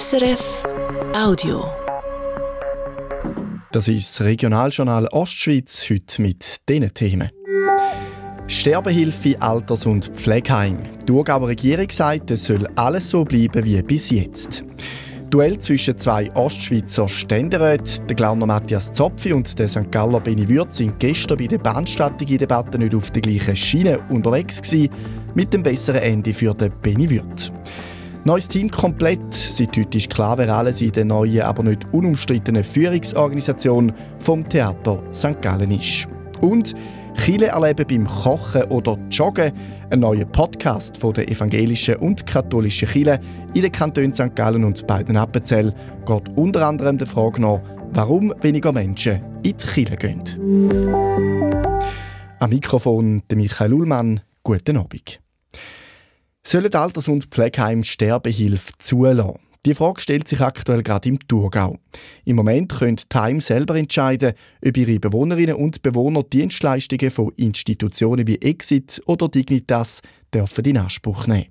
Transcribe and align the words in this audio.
SRF 0.00 0.62
Audio. 1.14 1.70
Das 3.72 3.88
ist 3.88 4.08
das 4.08 4.24
Regionaljournal 4.24 5.06
Ostschweiz 5.08 5.90
heute 5.90 6.22
mit 6.22 6.66
diesen 6.66 6.94
Themen. 6.94 7.28
Sterbehilfe, 8.46 9.36
Alters- 9.42 9.84
und 9.84 10.06
Pflegeheim. 10.06 10.78
Die 11.02 11.06
Thurgauer 11.06 11.48
Regierung 11.48 11.90
sagt, 11.90 12.30
es 12.30 12.44
soll 12.44 12.66
alles 12.74 13.10
so 13.10 13.22
bleiben 13.22 13.66
wie 13.66 13.82
bis 13.82 14.08
jetzt. 14.08 14.64
Duell 15.28 15.58
zwischen 15.58 15.98
zwei 15.98 16.34
Ostschweizer 16.34 17.06
Ständeräten, 17.06 18.06
der 18.06 18.16
Glauner 18.16 18.46
Matthias 18.46 18.92
Zopfi 18.92 19.34
und 19.34 19.58
der 19.58 19.68
St. 19.68 19.90
Galler 19.90 20.20
Benny 20.20 20.48
Würz, 20.48 20.78
sind 20.78 20.98
gestern 21.00 21.36
bei 21.36 21.48
der 21.48 21.58
Bahnstrategiedebatte 21.58 22.78
nicht 22.78 22.94
auf 22.94 23.10
der 23.10 23.20
gleichen 23.20 23.56
Schiene 23.56 24.00
unterwegs 24.08 24.62
gewesen, 24.62 24.88
mit 25.34 25.52
dem 25.52 25.62
besseren 25.62 26.00
Ende 26.00 26.32
für 26.32 26.54
den 26.54 26.72
Benny 26.80 27.10
Würz. 27.10 27.52
Neues 28.24 28.46
Team 28.46 28.70
komplett. 28.70 29.34
Seit 29.34 29.76
heute 29.76 29.98
ist 29.98 30.08
klar, 30.08 30.38
wer 30.38 30.48
alles 30.48 30.80
in 30.80 30.92
der 30.92 31.04
neuen, 31.04 31.40
aber 31.40 31.64
nicht 31.64 31.84
unumstrittenen 31.92 32.62
Führungsorganisation 32.62 33.92
vom 34.20 34.48
Theater 34.48 35.02
St. 35.12 35.42
Gallen 35.42 35.72
ist. 35.72 36.06
Und 36.40 36.72
Chile 37.24 37.48
erleben 37.48 37.84
beim 37.88 38.06
Kochen 38.06 38.62
oder 38.66 38.96
Joggen. 39.10 39.52
Ein 39.90 40.00
neuer 40.00 40.24
Podcast 40.24 40.96
von 40.96 41.14
der 41.14 41.28
evangelischen 41.28 41.96
und 41.96 42.24
katholischen 42.24 42.86
Chile 42.88 43.18
in 43.54 43.62
den 43.62 43.72
Kantonen 43.72 44.14
St. 44.14 44.36
Gallen 44.36 44.62
und 44.62 44.86
beiden 44.86 45.16
Appenzell 45.16 45.74
geht 46.06 46.28
unter 46.36 46.64
anderem 46.64 46.98
der 46.98 47.08
Frage 47.08 47.42
nach, 47.42 47.60
warum 47.92 48.32
weniger 48.40 48.70
Menschen 48.70 49.20
in 49.42 49.56
die 49.56 49.66
Chile 49.66 49.96
gehen. 49.96 50.22
Am 52.38 52.50
Mikrofon 52.50 53.24
der 53.28 53.36
Michael 53.36 53.72
Ullmann. 53.72 54.20
Guten 54.44 54.76
Abend. 54.76 55.20
Sollen 56.44 56.74
Alters- 56.74 57.08
und 57.08 57.26
Pflegeheim 57.26 57.82
Sterbehilfe 57.82 58.72
zulassen? 58.78 59.38
Die 59.64 59.74
Frage 59.74 60.00
stellt 60.00 60.26
sich 60.26 60.40
aktuell 60.40 60.82
gerade 60.82 61.08
im 61.08 61.20
Thurgau. 61.28 61.78
Im 62.24 62.34
Moment 62.34 62.72
können 62.72 62.96
die 62.96 63.16
Heime 63.16 63.40
selber 63.40 63.76
entscheiden, 63.76 64.32
ob 64.66 64.76
ihre 64.76 64.98
Bewohnerinnen 64.98 65.54
und 65.54 65.82
Bewohner 65.82 66.24
Dienstleistungen 66.24 67.12
von 67.12 67.32
Institutionen 67.36 68.26
wie 68.26 68.42
Exit 68.42 69.00
oder 69.06 69.28
Dignitas 69.28 70.02
dürfen 70.34 70.64
in 70.64 70.78
Anspruch 70.78 71.28
nehmen. 71.28 71.46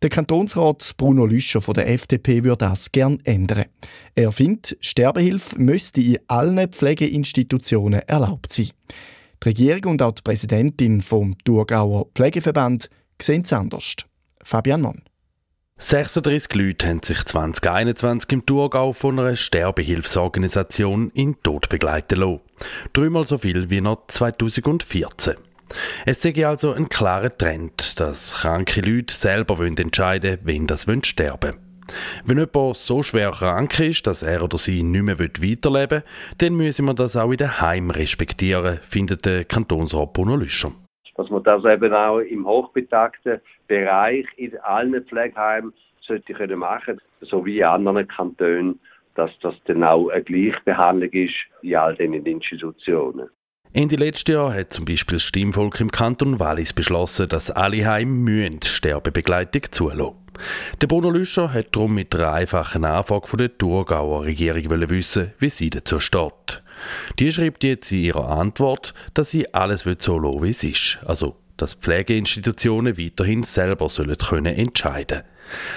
Der 0.00 0.08
Kantonsrat 0.08 0.94
Bruno 0.96 1.26
Lüscher 1.26 1.60
von 1.60 1.74
der 1.74 1.90
FDP 1.90 2.44
würde 2.44 2.64
das 2.64 2.92
gern 2.92 3.20
ändern. 3.24 3.66
Er 4.14 4.32
findet, 4.32 4.78
Sterbehilfe 4.80 5.58
müsste 5.58 6.00
in 6.00 6.18
allen 6.28 6.72
Pflegeinstitutionen 6.72 8.00
erlaubt 8.02 8.54
sein. 8.54 8.70
Die 9.42 9.48
Regierung 9.48 9.92
und 9.92 10.02
auch 10.02 10.12
die 10.12 10.22
Präsidentin 10.22 11.02
vom 11.02 11.36
Thurgauer 11.44 12.06
Pflegeverband 12.14 12.88
sehen 13.22 13.42
es 13.44 13.52
anders. 13.52 13.96
Fabian 14.42 14.82
Mann. 14.82 15.02
36 15.80 16.54
Leute 16.54 16.88
haben 16.88 17.02
sich 17.04 17.24
2021 17.24 18.32
im 18.32 18.44
Thurgau 18.44 18.92
von 18.92 19.18
einer 19.20 19.36
Sterbehilfsorganisation 19.36 21.08
in 21.10 21.40
Tod 21.42 21.68
begleiten 21.68 22.18
lassen. 22.18 22.40
Dreimal 22.92 23.28
so 23.28 23.38
viel 23.38 23.70
wie 23.70 23.80
noch 23.80 24.08
2014. 24.08 25.34
Es 26.04 26.20
sehe 26.20 26.48
also 26.48 26.72
ein 26.72 26.88
klarer 26.88 27.36
Trend, 27.36 28.00
dass 28.00 28.34
kranke 28.34 28.80
Leute 28.80 29.14
selber 29.14 29.60
entscheiden 29.60 30.38
wollen, 30.38 30.46
wenn 30.46 30.66
das 30.66 30.86
sterben 31.02 31.52
wollen. 31.52 31.68
Wenn 32.24 32.38
jemand 32.38 32.76
so 32.76 33.04
schwer 33.04 33.30
krank 33.30 33.78
ist, 33.78 34.06
dass 34.08 34.22
er 34.22 34.42
oder 34.42 34.58
sie 34.58 34.82
nicht 34.82 35.02
mehr 35.02 35.20
weiterleben 35.20 36.02
will, 36.02 36.04
dann 36.38 36.54
müssen 36.54 36.86
wir 36.86 36.94
das 36.94 37.14
auch 37.14 37.30
in 37.30 37.36
den 37.36 37.60
Heim 37.60 37.90
respektieren, 37.90 38.80
findet 38.82 39.24
der 39.24 39.44
Kantonsrat 39.44 40.12
Bruno 40.12 40.34
Lüscher 40.34 40.72
dass 41.18 41.28
man 41.30 41.42
das 41.42 41.64
eben 41.64 41.92
auch 41.92 42.20
im 42.20 42.46
hochbetagten 42.46 43.40
Bereich 43.66 44.24
in 44.36 44.56
allen 44.60 45.04
Pflegeheimen 45.04 45.74
sollte 46.00 46.32
können 46.32 46.60
machen, 46.60 47.00
so 47.20 47.44
wie 47.44 47.58
in 47.58 47.64
anderen 47.64 48.06
Kantonen, 48.06 48.78
dass 49.16 49.32
das 49.42 49.54
dann 49.66 49.82
auch 49.82 50.08
eine 50.10 50.22
Gleichbehandlung 50.22 51.10
ist 51.10 51.34
in 51.62 51.74
all 51.74 51.96
diesen 51.96 52.24
Institutionen. 52.24 53.28
Ende 53.72 53.96
letzten 53.96 54.32
Jahr 54.32 54.54
hat 54.54 54.72
zum 54.72 54.84
Beispiel 54.84 55.16
das 55.16 55.24
Stimmvolk 55.24 55.80
im 55.80 55.90
Kanton 55.90 56.38
Wallis 56.38 56.72
beschlossen, 56.72 57.28
dass 57.28 57.50
alle 57.50 57.84
Heime 57.84 58.14
Sterbebegleitung 58.64 59.62
zulassen 59.72 60.14
Der 60.80 60.86
Bruno 60.86 61.10
Lüscher 61.10 61.52
hat 61.52 61.74
darum 61.74 61.96
mit 61.96 62.14
einer 62.14 62.32
einfachen 62.32 62.84
Anfrage 62.84 63.26
von 63.26 63.38
der 63.38 63.58
Thurgauer 63.58 64.24
Regierung 64.24 64.70
wissen, 64.88 65.32
wie 65.40 65.50
sie 65.50 65.68
dazu 65.68 65.98
steht. 65.98 66.62
Die 67.18 67.32
schreibt 67.32 67.64
jetzt 67.64 67.90
in 67.92 67.98
ihrer 67.98 68.28
Antwort, 68.28 68.94
dass 69.14 69.30
sie 69.30 69.52
alles 69.54 69.84
so 69.98 70.18
lassen, 70.18 70.42
wie 70.42 70.50
es 70.50 70.64
ist. 70.64 70.98
Also, 71.04 71.36
dass 71.56 71.74
Pflegeinstitutionen 71.74 72.98
weiterhin 72.98 73.42
selber 73.42 73.88
sollen 73.88 74.16
können 74.16 74.54
entscheiden 74.54 75.22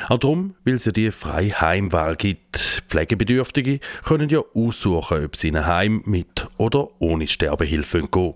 auch 0.09 0.17
darum, 0.17 0.55
weil 0.65 0.75
es 0.75 0.85
ja 0.85 0.91
die 0.91 1.11
freie 1.11 1.59
Heimwahl 1.59 2.15
gibt. 2.15 2.83
Pflegebedürftige 2.87 3.79
können 4.05 4.29
ja 4.29 4.41
aussuchen, 4.53 5.25
ob 5.25 5.35
sie 5.35 5.49
in 5.49 5.57
ein 5.57 5.67
Heim 5.67 6.01
mit 6.05 6.47
oder 6.57 6.89
ohne 6.99 7.27
Sterbehilfe 7.27 8.01
gehen 8.01 8.33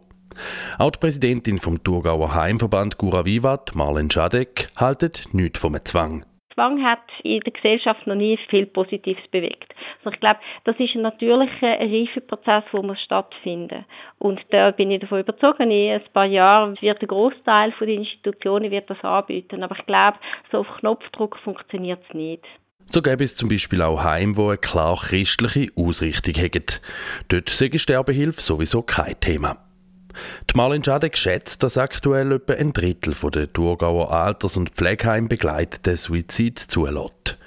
Auch 0.77 0.91
die 0.91 0.99
Präsidentin 0.99 1.59
vom 1.59 1.83
Thurgauer 1.83 2.33
Heimverband 2.35 2.97
Gura 2.97 3.25
Vivat, 3.25 3.75
Marlen 3.75 4.09
Schadek, 4.09 4.69
haltet 4.75 5.25
nichts 5.31 5.59
vom 5.59 5.77
Zwang. 5.83 6.25
Zwang 6.55 6.81
hat 6.81 7.03
in 7.23 7.41
der 7.41 7.51
Gesellschaft 7.51 8.07
noch 8.07 8.15
nie 8.15 8.39
viel 8.49 8.65
Positives 8.65 9.21
bewegt. 9.29 9.75
Also 9.99 10.11
ich 10.11 10.19
glaube, 10.21 10.39
das 10.63 10.79
ist 10.79 10.95
ein 10.95 11.01
natürlicher 11.01 11.79
Reifeprozess, 11.79 12.63
wo 12.71 12.81
muss 12.81 13.01
stattfinden. 13.01 13.85
Und 14.19 14.39
da 14.51 14.71
bin 14.71 14.89
ich 14.89 15.01
davon 15.01 15.19
überzeugt, 15.19 15.59
in 15.59 15.71
ein 15.71 16.01
paar 16.13 16.25
Jahren 16.25 16.77
wird 16.81 17.01
der 17.01 17.07
Großteil 17.09 17.73
der 17.77 17.87
Institutionen 17.89 18.71
wird 18.71 18.89
das 18.89 19.03
anbieten. 19.03 19.63
Aber 19.63 19.77
ich 19.77 19.85
glaube, 19.85 20.17
so 20.49 20.59
auf 20.59 20.67
Knopfdruck 20.79 21.37
funktioniert 21.43 21.99
es 22.07 22.15
nicht. 22.15 22.45
So 22.87 23.01
gäbe 23.01 23.23
es 23.23 23.35
zum 23.35 23.49
Beispiel 23.49 23.81
auch 23.81 24.03
Heim, 24.03 24.37
wo 24.37 24.49
eine 24.49 24.57
klar 24.57 24.95
christliche 24.95 25.71
Ausrichtung 25.75 26.35
haben. 26.35 26.65
Dort 27.27 27.49
sei 27.49 27.69
Sterbehilfe 27.77 28.41
sowieso 28.41 28.81
kein 28.81 29.19
Thema. 29.19 29.57
Die 30.53 30.83
Schadek 30.83 31.17
schätzt, 31.17 31.63
dass 31.63 31.77
aktuell 31.77 32.31
etwa 32.31 32.53
ein 32.53 32.73
Drittel 32.73 33.15
der 33.31 33.51
Thurgauer 33.51 34.11
Alters- 34.11 34.57
und 34.57 34.69
Pflegeheim 34.69 35.27
begleiteten 35.27 35.97
Suizid 35.97 36.59
zulässt. 36.59 37.37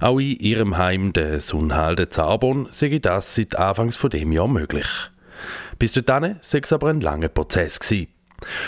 Auch 0.00 0.18
in 0.18 0.38
ihrem 0.38 0.76
Heim, 0.76 1.12
der 1.12 1.40
Sunhalde 1.40 2.10
Zarbon, 2.10 2.68
sei 2.70 2.98
das 2.98 3.34
seit 3.34 3.56
Anfangs 3.56 3.96
von 3.96 4.10
dem 4.10 4.32
Jahr 4.32 4.48
möglich. 4.48 4.86
Bis 5.78 5.92
dahin 5.92 6.36
sei 6.40 6.60
es 6.62 6.72
aber 6.72 6.88
ein 6.88 7.00
langer 7.00 7.28
Prozess 7.28 7.80
gewesen. 7.80 8.08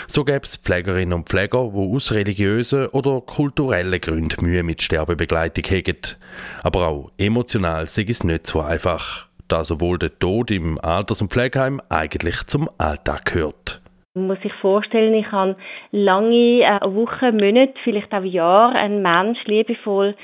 So 0.07 0.23
gäbe 0.23 0.43
es 0.43 0.57
Pflegerinnen 0.57 1.13
und 1.13 1.29
Pfleger, 1.29 1.71
die 1.73 1.95
aus 1.95 2.11
religiösen 2.11 2.87
oder 2.87 3.21
kulturellen 3.21 4.01
Gründen 4.01 4.43
Mühe 4.43 4.63
mit 4.63 4.81
Sterbebegleitung 4.81 5.63
haben. 5.65 6.15
Aber 6.63 6.87
auch 6.87 7.11
emotional 7.17 7.87
sei 7.87 8.05
es 8.07 8.23
nicht 8.23 8.47
so 8.47 8.61
einfach 8.61 9.26
da 9.47 9.63
sowohl 9.63 9.97
der 9.99 10.17
Tod 10.19 10.51
im 10.51 10.79
Alters- 10.79 11.21
und 11.21 11.31
Pflegeheim 11.31 11.81
eigentlich 11.89 12.45
zum 12.47 12.69
Alltag 12.77 13.25
gehört. 13.25 13.81
Man 14.13 14.27
muss 14.27 14.41
sich 14.41 14.53
vorstellen, 14.53 15.13
ich 15.13 15.31
habe 15.31 15.55
lange 15.91 16.61
äh, 16.63 16.79
Wochen, 16.81 17.37
Monate, 17.37 17.73
vielleicht 17.83 18.13
auch 18.13 18.23
Jahre 18.23 18.75
einen 18.75 19.01
Mensch 19.01 19.43
liebevoll 19.45 20.15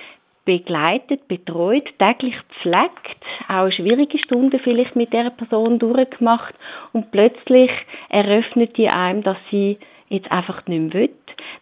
begleitet, 0.45 1.28
betreut, 1.28 1.88
täglich 2.00 2.35
pflegt, 2.61 3.17
auch 3.47 3.72
schwierige 3.72 4.17
Stunden 4.19 4.59
vielleicht 4.59 4.95
mit 4.95 5.13
der 5.13 5.29
Person 5.29 5.79
durchgemacht 5.79 6.53
und 6.91 7.11
plötzlich 7.11 7.72
eröffnet 8.09 8.75
die 8.78 8.90
einem, 8.90 9.23
dass 9.23 9.38
sie 9.51 9.78
jetzt 10.09 10.31
einfach 10.31 10.66
nicht 10.67 10.94
mehr 10.94 10.94
will. 10.94 11.09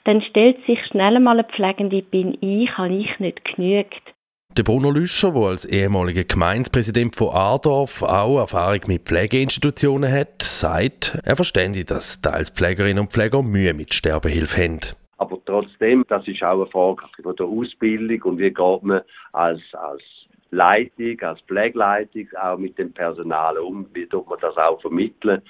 Dann 0.05 0.21
stellt 0.21 0.65
sich 0.65 0.83
schnell 0.87 1.15
einmal 1.15 1.39
eine 1.39 1.47
Pflegende, 1.47 2.01
bin 2.01 2.37
ich, 2.41 2.75
habe 2.77 2.93
ich 2.93 3.19
nicht 3.19 3.43
genügt. 3.45 4.01
Der 4.57 4.63
Bruno 4.63 4.91
Lüscher, 4.91 5.31
der 5.31 5.43
als 5.43 5.63
ehemaliger 5.63 6.25
Gemeindepräsident 6.25 7.15
von 7.15 7.29
Ardorf 7.29 8.03
auch 8.03 8.37
Erfahrung 8.37 8.81
mit 8.87 9.03
Pflegeinstitutionen 9.03 10.11
hat, 10.11 10.41
sagt, 10.41 11.17
er 11.23 11.37
verständigt, 11.37 11.89
dass 11.89 12.21
teils 12.21 12.49
Pflegerinnen 12.49 12.99
und 12.99 13.13
Pfleger 13.13 13.43
Mühe 13.43 13.73
mit 13.73 13.93
Sterbehilfe 13.93 14.61
haben. 14.61 14.79
Aber 15.19 15.37
trotzdem, 15.45 16.03
das 16.09 16.27
ist 16.27 16.43
auch 16.43 16.63
eine 16.63 16.65
Frage 16.67 17.03
von 17.23 17.33
der 17.33 17.45
Ausbildung 17.45 18.21
und 18.23 18.39
wie 18.39 18.51
geht 18.51 18.83
man 18.83 18.99
als, 19.31 19.61
als 19.71 20.03
Leitung, 20.49 21.21
als 21.21 21.39
Pflegeleitung 21.47 22.27
auch 22.41 22.57
mit 22.57 22.77
dem 22.77 22.91
Personal 22.91 23.57
um, 23.57 23.85
wie 23.93 24.05
tut 24.05 24.27
man 24.27 24.39
das 24.41 24.57
auch 24.57 24.81
vermitteln. 24.81 25.41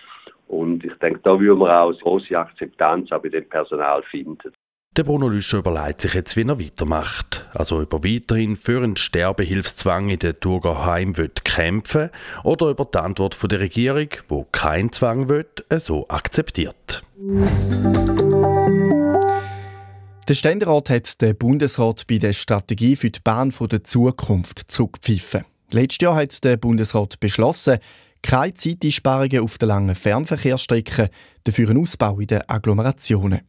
Und 0.47 0.85
ich 0.85 0.93
denke, 0.99 1.21
da 1.23 1.39
würde 1.39 1.55
man 1.55 1.71
auch 1.71 1.87
eine 1.87 1.97
große 1.97 2.37
Akzeptanz 2.37 3.11
auch 3.11 3.23
bei 3.23 3.29
dem 3.29 3.49
Personal 3.49 4.03
finden. 4.03 4.53
Der 4.97 5.05
Bruno 5.05 5.29
Lüscher 5.29 5.59
überlegt 5.59 6.01
sich 6.01 6.15
jetzt, 6.15 6.35
wie 6.35 6.41
er 6.41 6.59
weitermacht. 6.59 7.47
Also 7.53 7.79
ob 7.79 7.93
er 7.93 8.03
weiterhin 8.03 8.57
für 8.57 8.83
einen 8.83 8.97
Sterbehilfszwang 8.97 10.09
in 10.09 10.19
der 10.19 10.37
Thurgau 10.37 10.83
Heim 10.83 11.13
kämpfen 11.45 12.09
oder 12.43 12.67
über 12.67 12.83
die 12.83 12.97
Antwort 12.97 13.37
der 13.49 13.61
Regierung, 13.61 14.09
wo 14.27 14.45
kein 14.51 14.91
Zwang 14.91 15.29
will, 15.29 15.45
so 15.77 16.09
akzeptiert. 16.09 17.05
Der 20.27 20.33
Ständerat 20.33 20.89
hat 20.89 21.21
den 21.21 21.37
Bundesrat 21.37 22.05
bei 22.07 22.17
der 22.17 22.33
Strategie 22.33 22.97
für 22.97 23.11
die 23.11 23.21
Bahn 23.23 23.53
der 23.71 23.85
Zukunft 23.85 24.69
zurückgepfiffen. 24.69 25.45
Letztes 25.71 26.03
Jahr 26.03 26.15
hat 26.15 26.43
der 26.43 26.57
Bundesrat 26.57 27.17
beschlossen, 27.21 27.77
keine 28.21 28.55
Zeiteinsparungen 28.55 29.39
auf 29.39 29.57
der 29.57 29.69
langen 29.69 29.95
Fernverkehrsstrecke, 29.95 31.09
dafür 31.45 31.69
einen 31.69 31.81
Ausbau 31.81 32.19
in 32.19 32.27
den 32.27 32.41
Agglomerationen. 32.49 33.39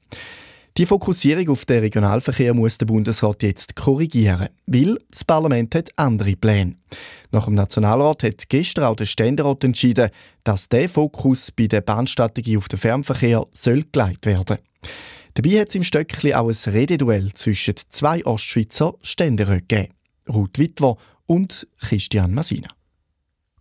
Die 0.79 0.87
Fokussierung 0.87 1.51
auf 1.51 1.67
den 1.67 1.81
Regionalverkehr 1.81 2.55
muss 2.55 2.79
der 2.79 2.87
Bundesrat 2.87 3.43
jetzt 3.43 3.77
korrigieren, 3.77 4.49
weil 4.67 4.99
das 5.11 5.23
Parlament 5.23 5.75
hat 5.75 5.91
andere 5.97 6.35
Pläne. 6.35 6.77
Nach 7.31 7.45
dem 7.45 7.53
Nationalrat 7.53 8.23
hat 8.23 8.49
gestern 8.49 8.85
auch 8.85 8.97
der 8.97 9.05
Ständerat 9.05 9.65
entschieden, 9.65 10.09
dass 10.45 10.71
der 10.71 10.89
Fokus 10.89 11.53
bei 11.53 11.67
der 11.67 11.83
Bahnstrategie 11.83 12.57
auf 12.57 12.69
den 12.69 12.79
Fernverkehr 12.79 13.47
soll 13.53 13.85
geleitet 13.93 14.25
werden. 14.25 14.59
Dabei 15.35 15.61
hat 15.61 15.69
es 15.69 15.75
im 15.75 15.83
Stöckli 15.83 16.33
auch 16.33 16.49
ein 16.49 16.73
Rededuell 16.73 17.35
zwischen 17.35 17.75
zwei 17.91 18.25
Ostschweizer 18.25 18.95
Ständeräten 19.03 19.69
gegeben. 19.69 19.95
Ruth 20.27 20.59
Witwer 20.59 20.97
und 21.27 21.69
Christian 21.81 22.33
Masina. 22.33 22.69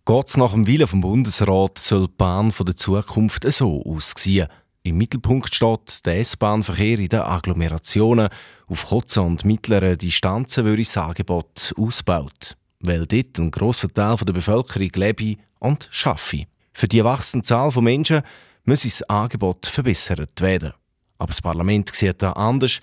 Geht's 0.06 0.38
nach 0.38 0.52
dem 0.52 0.66
Willen 0.66 0.86
vom 0.86 1.02
Bundesrat, 1.02 1.78
soll 1.78 2.06
die 2.06 2.14
Bahn 2.16 2.52
der 2.58 2.74
Zukunft 2.74 3.44
so 3.52 3.84
aussehen. 3.84 4.48
Im 4.84 4.98
Mittelpunkt 4.98 5.54
steht 5.54 6.04
der 6.04 6.18
S-Bahn-Verkehr 6.18 6.98
in 6.98 7.08
den 7.08 7.20
Agglomerationen. 7.20 8.28
Auf 8.66 8.86
kurzen 8.86 9.20
und 9.20 9.44
mittleren 9.44 9.96
Distanzen 9.96 10.64
würde 10.64 10.82
das 10.82 10.96
Angebot 10.96 11.72
ausgebaut, 11.76 12.56
weil 12.80 13.06
dort 13.06 13.38
ein 13.38 13.52
grosser 13.52 13.92
Teil 13.92 14.16
der 14.16 14.32
Bevölkerung 14.32 14.90
lebe 14.96 15.36
und 15.60 15.86
schaffe. 15.92 16.46
Für 16.72 16.88
die 16.88 17.04
wachsende 17.04 17.46
Zahl 17.46 17.70
von 17.70 17.84
Menschen 17.84 18.22
muss 18.64 18.82
das 18.82 19.04
Angebot 19.04 19.66
verbessert 19.66 20.40
werden. 20.40 20.72
Aber 21.16 21.28
das 21.28 21.40
Parlament 21.40 21.94
sieht 21.94 22.20
da 22.20 22.32
anders. 22.32 22.80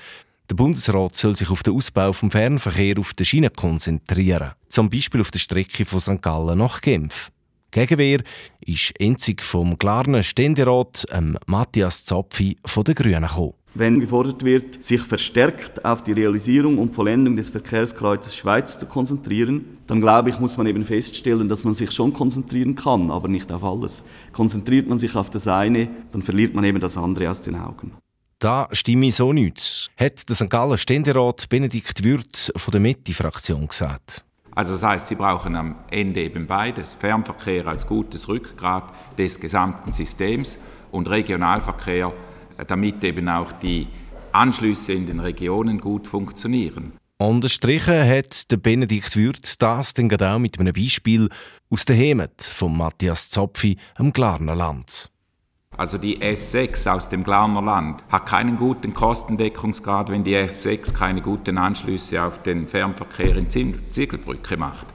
Der 0.50 0.56
Bundesrat 0.56 1.18
soll 1.18 1.36
sich 1.36 1.50
auf 1.50 1.64
den 1.64 1.76
Ausbau 1.76 2.14
vom 2.14 2.32
Fernverkehr 2.32 2.98
auf 2.98 3.14
der 3.14 3.26
Schiene 3.26 3.50
konzentrieren, 3.50 4.54
zum 4.70 4.90
Beispiel 4.90 5.20
auf 5.20 5.32
der 5.32 5.40
Strecke 5.40 5.84
von 5.84 6.00
St. 6.00 6.22
Gallen 6.22 6.60
nach 6.60 6.80
Genf. 6.80 7.30
Gegenwehr 7.72 8.22
ist 8.62 8.94
einzig 9.00 9.44
vom 9.44 9.78
Glarner 9.78 10.24
Ständerat 10.24 11.06
ähm, 11.12 11.38
Matthias 11.46 12.04
Zapfi 12.04 12.58
von 12.66 12.84
den 12.84 12.96
Grünen 12.96 13.22
gekommen. 13.22 13.54
Wenn 13.76 14.00
gefordert 14.00 14.44
wird, 14.44 14.84
sich 14.84 15.02
verstärkt 15.02 15.86
auf 15.86 16.04
die 16.04 16.14
Realisierung 16.14 16.80
und 16.80 16.96
Vollendung 16.96 17.36
des 17.36 17.52
Verkehrskreuzes 17.52 18.36
Schweiz 18.36 18.80
zu 18.80 18.88
konzentrieren, 18.88 19.78
dann 19.86 20.02
glaube 20.02 20.32
ich, 20.32 20.40
muss 20.40 20.58
man 20.58 20.66
eben 20.66 20.84
feststellen, 20.84 21.48
dass 21.48 21.64
man 21.64 21.76
sich 21.76 21.92
schon 21.92 22.12
konzentrieren 22.12 22.74
kann, 22.74 23.12
aber 23.12 23.28
nicht 23.28 23.52
auf 23.52 23.64
alles. 23.64 24.04
Konzentriert 24.34 24.88
man 24.88 24.98
sich 24.98 25.16
auf 25.16 25.30
das 25.30 25.48
eine, 25.48 25.88
dann 26.12 26.24
verliert 26.24 26.56
man 26.56 26.64
eben 26.64 26.80
das 26.80 26.98
andere 26.98 27.30
aus 27.30 27.44
den 27.44 27.56
Augen. 27.56 27.92
Da 28.40 28.70
stimme 28.72 29.08
ich 29.08 29.16
so 29.16 29.34
nichts, 29.34 29.90
hat 29.98 30.28
der 30.28 30.36
St. 30.36 30.50
Gallen 30.50 30.78
Ständerat 30.78 31.48
Benedikt 31.50 32.04
Würth 32.04 32.52
von 32.56 32.72
der 32.72 32.82
Mitte-Fraktion 32.82 33.68
gesagt. 33.68 34.24
Also 34.60 34.74
das 34.74 34.84
heißt, 34.84 35.08
Sie 35.08 35.16
brauchen 35.16 35.56
am 35.56 35.76
Ende 35.90 36.22
eben 36.22 36.46
beides, 36.46 36.94
Fernverkehr 36.94 37.66
als 37.66 37.88
gutes 37.88 38.28
Rückgrat 38.28 38.92
des 39.18 39.40
gesamten 39.40 39.94
Systems 39.94 40.58
und 40.92 41.10
Regionalverkehr, 41.10 42.12
äh, 42.58 42.66
damit 42.66 43.02
eben 43.06 43.30
auch 43.30 43.54
die 43.54 43.88
Anschlüsse 44.34 44.92
in 44.92 45.06
den 45.06 45.22
Regionen 45.22 45.80
gut 45.80 46.08
funktionieren. 46.08 46.92
Unterstrichen 47.20 48.06
hat 48.06 48.52
der 48.52 48.58
Benedikt 48.58 49.16
Würth 49.16 49.62
das 49.62 49.94
dann 49.94 50.12
auch 50.12 50.40
mit 50.40 50.60
einem 50.60 50.74
Beispiel 50.74 51.30
aus 51.70 51.86
der 51.86 51.96
Heimat 51.96 52.42
von 52.42 52.78
Matthias 52.78 53.30
Zopfi 53.30 53.78
am 53.96 54.12
Glarner 54.12 54.56
Land. 54.56 55.10
Also 55.80 55.98
die 55.98 56.18
S6 56.18 56.92
aus 56.92 57.08
dem 57.08 57.24
Glarner 57.24 57.62
Land 57.62 58.04
hat 58.10 58.26
keinen 58.26 58.58
guten 58.58 58.94
Kostendeckungsgrad, 58.94 60.10
wenn 60.10 60.26
die 60.26 60.36
S6 60.36 60.94
keine 60.94 61.22
guten 61.22 61.58
Anschlüsse 61.58 62.22
auf 62.22 62.44
den 62.44 62.68
Fernverkehr 62.68 63.38
in 63.38 63.50
Ziegelbrücke 63.50 64.58
macht. 64.58 64.88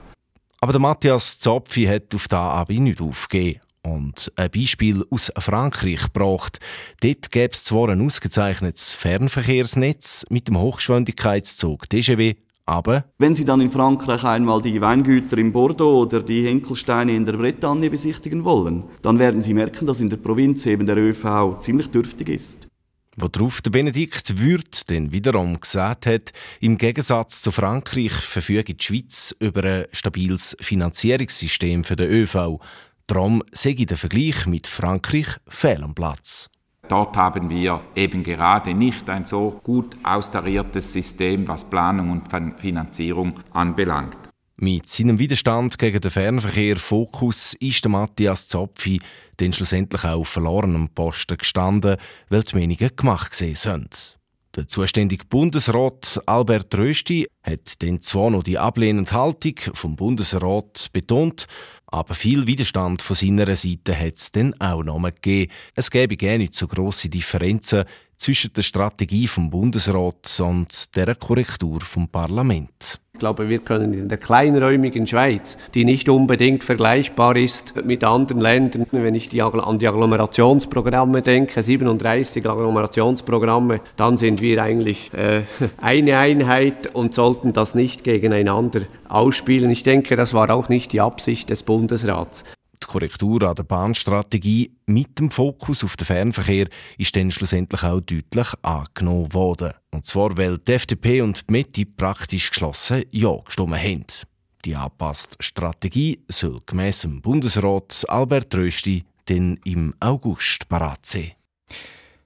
Aber 0.61 0.73
der 0.73 0.79
Matthias 0.79 1.39
Zopfi 1.39 1.85
hat 1.85 2.13
auf 2.13 2.27
da 2.27 2.49
aber 2.49 2.73
nicht 2.73 3.01
aufgegeben 3.01 3.61
und 3.81 4.31
ein 4.35 4.51
Beispiel 4.51 5.03
aus 5.09 5.31
Frankreich 5.39 6.03
gebracht. 6.13 6.59
Dort 7.01 7.31
gäbe 7.31 7.55
es 7.55 7.63
zwar 7.63 7.89
ein 7.89 8.05
ausgezeichnetes 8.05 8.93
Fernverkehrsnetz 8.93 10.27
mit 10.29 10.49
dem 10.49 10.59
Hochgeschwindigkeitszug 10.59 11.89
DGW, 11.89 12.35
aber 12.65 13.05
wenn 13.19 13.35
Sie 13.35 13.45
dann 13.45 13.61
in 13.61 13.69
Frankreich 13.69 14.23
einmal 14.23 14.61
die 14.61 14.81
Weingüter 14.81 15.37
in 15.37 15.51
Bordeaux 15.53 16.01
oder 16.01 16.21
die 16.21 16.45
Henkelsteine 16.45 17.15
in 17.15 17.25
der 17.25 17.33
Bretagne 17.33 17.89
besichtigen 17.89 18.43
wollen, 18.43 18.83
dann 19.01 19.19
werden 19.19 19.41
Sie 19.41 19.53
merken, 19.53 19.85
dass 19.85 19.99
in 19.99 20.09
der 20.09 20.17
Provinz 20.17 20.65
eben 20.65 20.85
der 20.85 20.97
ÖV 20.97 21.59
ziemlich 21.59 21.91
dürftig 21.91 22.29
ist. 22.29 22.67
Worauf 23.17 23.61
der 23.61 23.71
Benedikt 23.71 24.39
Würth 24.39 24.91
dann 24.91 25.13
wiederum 25.13 25.59
gesagt 25.59 26.05
hat, 26.05 26.33
im 26.59 26.77
Gegensatz 26.77 27.41
zu 27.41 27.51
Frankreich 27.51 28.11
verfügt 28.11 28.67
die 28.67 28.83
Schweiz 28.83 29.33
über 29.39 29.63
ein 29.63 29.85
stabiles 29.93 30.57
Finanzierungssystem 30.59 31.85
für 31.85 31.95
den 31.95 32.09
ÖV. 32.11 32.59
Darum 33.07 33.41
sehe 33.53 33.73
ich 33.73 33.85
den 33.85 33.95
Vergleich 33.95 34.47
mit 34.47 34.67
Frankreich 34.67 35.27
fehl 35.47 35.81
am 35.81 35.95
Platz. 35.95 36.49
Dort 36.87 37.17
haben 37.17 37.49
wir 37.49 37.81
eben 37.95 38.23
gerade 38.23 38.73
nicht 38.73 39.09
ein 39.09 39.25
so 39.25 39.59
gut 39.63 39.97
austariertes 40.03 40.93
System, 40.93 41.47
was 41.47 41.63
Planung 41.63 42.11
und 42.11 42.59
Finanzierung 42.59 43.33
anbelangt. 43.53 44.17
Mit 44.57 44.87
seinem 44.87 45.19
Widerstand 45.19 45.77
gegen 45.77 45.99
den 45.99 46.11
Fernverkehr 46.11 46.77
Fokus 46.77 47.55
ist 47.59 47.87
Matthias 47.89 48.47
Zopfi 48.47 49.01
dann 49.37 49.51
schlussendlich 49.51 50.05
auch 50.05 50.19
auf 50.19 50.29
verlorenem 50.29 50.87
Posten 50.89 51.37
gestanden, 51.37 51.97
weil 52.29 52.43
die 52.43 52.55
Meinungen 52.55 52.95
gemacht 52.95 53.33
sind. 53.33 54.17
Der 54.55 54.67
zuständige 54.69 55.25
Bundesrat 55.25 56.21
Albert 56.25 56.73
Rösti 56.77 57.27
hat 57.43 57.83
dann 57.83 57.99
zwar 57.99 58.29
noch 58.29 58.43
die 58.43 58.57
ablehnende 58.57 59.11
Haltung 59.11 59.55
vom 59.73 59.97
Bundesrat 59.97 60.87
betont, 60.93 61.47
aber 61.95 62.13
viel 62.13 62.45
Widerstand 62.45 63.01
von 63.01 63.15
seiner 63.15 63.55
Seite 63.55 63.97
hat 63.97 64.17
es 64.17 64.29
dann 64.29 64.53
auch 64.59 64.83
noch 64.83 65.01
gegeben. 65.01 65.49
Es 65.75 65.89
gäbe 65.89 66.17
gerne 66.17 66.39
nicht 66.39 66.53
so 66.53 66.67
grosse 66.67 67.07
Differenzen 67.07 67.85
zwischen 68.17 68.51
der 68.51 68.63
Strategie 68.63 69.27
vom 69.27 69.49
Bundesrat 69.49 70.41
und 70.41 70.93
der 70.97 71.15
Korrektur 71.15 71.79
vom 71.79 72.09
Parlament. 72.09 72.99
Ich 73.15 73.19
glaube, 73.19 73.47
wir 73.47 73.59
können 73.59 73.93
in 73.93 74.09
der 74.09 74.17
kleinräumigen 74.17 75.07
Schweiz, 75.07 75.57
die 75.73 75.85
nicht 75.85 76.09
unbedingt 76.09 76.65
vergleichbar 76.65 77.37
ist 77.37 77.73
mit 77.85 78.03
anderen 78.03 78.41
Ländern, 78.41 78.85
wenn 78.91 79.15
ich 79.15 79.41
an 79.41 79.79
die 79.79 79.87
Agglomerationsprogramme 79.87 81.21
denke, 81.21 81.63
37 81.63 82.45
Agglomerationsprogramme, 82.45 83.79
dann 83.95 84.17
sind 84.17 84.41
wir 84.41 84.61
eigentlich 84.61 85.13
äh, 85.13 85.43
eine 85.81 86.17
Einheit 86.17 86.93
und 86.93 87.13
sollten 87.13 87.53
das 87.53 87.73
nicht 87.73 88.03
gegeneinander 88.03 88.81
ausspielen. 89.07 89.71
Ich 89.71 89.83
denke, 89.83 90.17
das 90.17 90.33
war 90.33 90.49
auch 90.49 90.67
nicht 90.67 90.91
die 90.91 90.99
Absicht 90.99 91.49
des 91.49 91.63
Bundesrats. 91.63 92.43
Die 92.85 92.91
Korrektur 92.91 93.41
an 93.43 93.55
der 93.55 93.63
Bahnstrategie 93.63 94.71
mit 94.85 95.17
dem 95.17 95.31
Fokus 95.31 95.83
auf 95.83 95.97
den 95.97 96.05
Fernverkehr 96.05 96.67
ist 96.99 97.15
dann 97.15 97.31
schlussendlich 97.31 97.81
auch 97.81 97.99
deutlich 97.99 98.47
angenommen 98.61 99.33
worden. 99.33 99.73
Und 99.91 100.05
zwar, 100.05 100.37
weil 100.37 100.59
die 100.59 100.73
FDP 100.73 101.21
und 101.21 101.49
die 101.49 101.51
Mitte 101.51 101.85
praktisch 101.85 102.51
geschlossen 102.51 103.03
Ja 103.11 103.37
gestimmt 103.43 103.75
haben. 103.75 104.05
Die 104.65 104.75
angepasste 104.75 105.35
Strategie 105.39 106.19
soll 106.27 106.59
gemäss 106.65 107.01
dem 107.01 107.21
Bundesrat 107.21 108.05
Albert 108.07 108.53
Rösti 108.53 109.03
dann 109.25 109.59
im 109.65 109.95
August 109.99 110.69
parat 110.69 111.05
sein. 111.07 111.31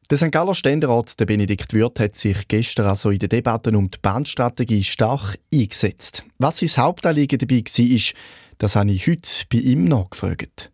Der 0.10 0.18
St. 0.18 0.32
Galler 0.32 0.56
Ständerat 0.56 1.20
der 1.20 1.26
Benedikt 1.26 1.72
Würth 1.74 2.00
hat 2.00 2.16
sich 2.16 2.48
gestern 2.48 2.88
also 2.88 3.12
in 3.12 3.20
den 3.20 3.30
Debatten 3.30 3.76
um 3.76 3.92
die 3.92 4.00
Bahnstrategie 4.02 4.84
stark 4.84 5.38
eingesetzt. 5.54 6.24
Was 6.38 6.58
sein 6.58 6.84
Hauptanliegen 6.84 7.38
dabei 7.38 7.64
war, 7.64 8.14
das 8.60 8.76
habe 8.76 8.92
ich 8.92 9.08
heute 9.08 9.28
bei 9.52 9.58
ihm 9.58 9.86
nachgefragt. 9.86 10.72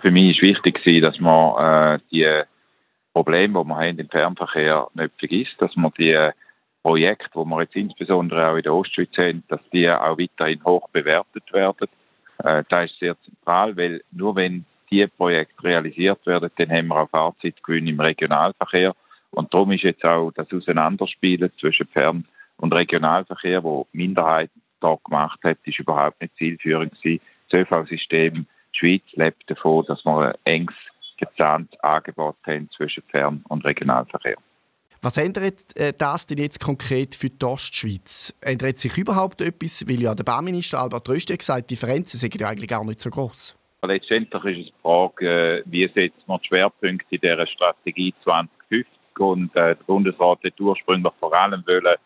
Für 0.00 0.10
mich 0.10 0.42
war 0.42 0.50
wichtig, 0.50 1.02
dass 1.02 1.20
man 1.20 1.94
äh, 1.94 1.98
die 2.10 2.42
Probleme, 3.12 3.62
die 3.62 3.68
wir 3.68 3.76
haben 3.76 3.98
im 3.98 4.08
Fernverkehr, 4.08 4.88
nicht 4.94 5.14
vergisst, 5.18 5.54
dass 5.58 5.74
man 5.76 5.92
die 5.98 6.16
Projekte, 6.82 7.30
die 7.34 7.44
wir 7.44 7.60
jetzt 7.60 7.76
insbesondere 7.76 8.50
auch 8.50 8.56
in 8.56 8.62
der 8.62 8.74
Ostschweiz 8.74 9.10
haben, 9.18 9.42
dass 9.48 9.60
die 9.72 9.88
auch 9.88 10.18
weiterhin 10.18 10.64
hoch 10.64 10.88
bewertet 10.90 11.44
werden. 11.52 11.88
Äh, 12.42 12.64
das 12.68 12.90
ist 12.90 12.98
sehr 12.98 13.16
zentral, 13.22 13.76
weil 13.76 14.02
nur 14.12 14.36
wenn 14.36 14.64
diese 14.90 15.08
Projekte 15.08 15.64
realisiert 15.64 16.24
werden, 16.26 16.50
dann 16.56 16.70
haben 16.70 16.88
wir 16.88 17.02
auch 17.02 17.10
Fahrzeitgewinn 17.10 17.86
im 17.86 18.00
Regionalverkehr. 18.00 18.94
Und 19.30 19.52
darum 19.52 19.72
ist 19.72 19.82
jetzt 19.82 20.04
auch 20.04 20.30
das 20.32 20.50
Auseinanderspielen 20.52 21.50
zwischen 21.58 21.86
Fern- 21.88 22.24
und 22.56 22.72
Regionalverkehr, 22.72 23.62
wo 23.62 23.86
Minderheiten 23.92 24.62
da 24.86 24.98
gemacht 25.04 25.40
hat, 25.44 25.58
ist 25.64 25.78
überhaupt 25.78 26.20
nicht 26.20 26.36
zielführend 26.36 26.94
gewesen. 27.00 27.20
Das 27.50 27.60
ÖV-System 27.60 28.46
Schweiz 28.72 29.02
lebt 29.12 29.48
davon, 29.50 29.84
dass 29.86 30.04
wir 30.04 30.28
ein 30.28 30.34
enges, 30.44 30.76
gezahntes 31.18 31.78
Angebot 31.80 32.36
haben 32.46 32.68
zwischen 32.76 33.02
Fern- 33.10 33.44
und 33.48 33.64
Regionalverkehr. 33.64 34.36
Was 35.02 35.18
ändert 35.18 35.76
äh, 35.76 35.92
das 35.96 36.26
denn 36.26 36.38
jetzt 36.38 36.60
konkret 36.60 37.14
für 37.14 37.30
die 37.30 37.44
Ostschweiz? 37.44 38.34
Ändert 38.40 38.78
sich 38.78 38.96
überhaupt 38.98 39.40
etwas? 39.40 39.86
Weil 39.88 40.00
ja 40.00 40.14
der 40.14 40.24
Bahnminister 40.24 40.80
Albert 40.80 41.08
Rösti 41.08 41.36
gesagt 41.36 41.58
hat, 41.58 41.70
die 41.70 41.74
Differenzen 41.74 42.18
sind 42.18 42.40
ja 42.40 42.48
eigentlich 42.48 42.68
gar 42.68 42.84
nicht 42.84 43.00
so 43.00 43.10
groß. 43.10 43.56
Letztendlich 43.82 44.44
ist 44.44 44.58
es 44.58 44.66
die 44.66 44.82
Frage, 44.82 45.60
äh, 45.60 45.62
wie 45.66 45.88
setzt 45.94 46.26
man 46.26 46.40
die 46.40 46.48
Schwerpunkte 46.48 47.06
in 47.14 47.20
dieser 47.20 47.46
Strategie 47.46 48.14
2050 48.24 48.86
und 49.18 49.54
äh, 49.54 49.76
der 49.76 49.84
Bundesrat 49.86 50.40
hat 50.44 50.60
ursprünglich 50.60 51.12
vor 51.20 51.38
allem 51.38 51.62
wollen, 51.66 51.96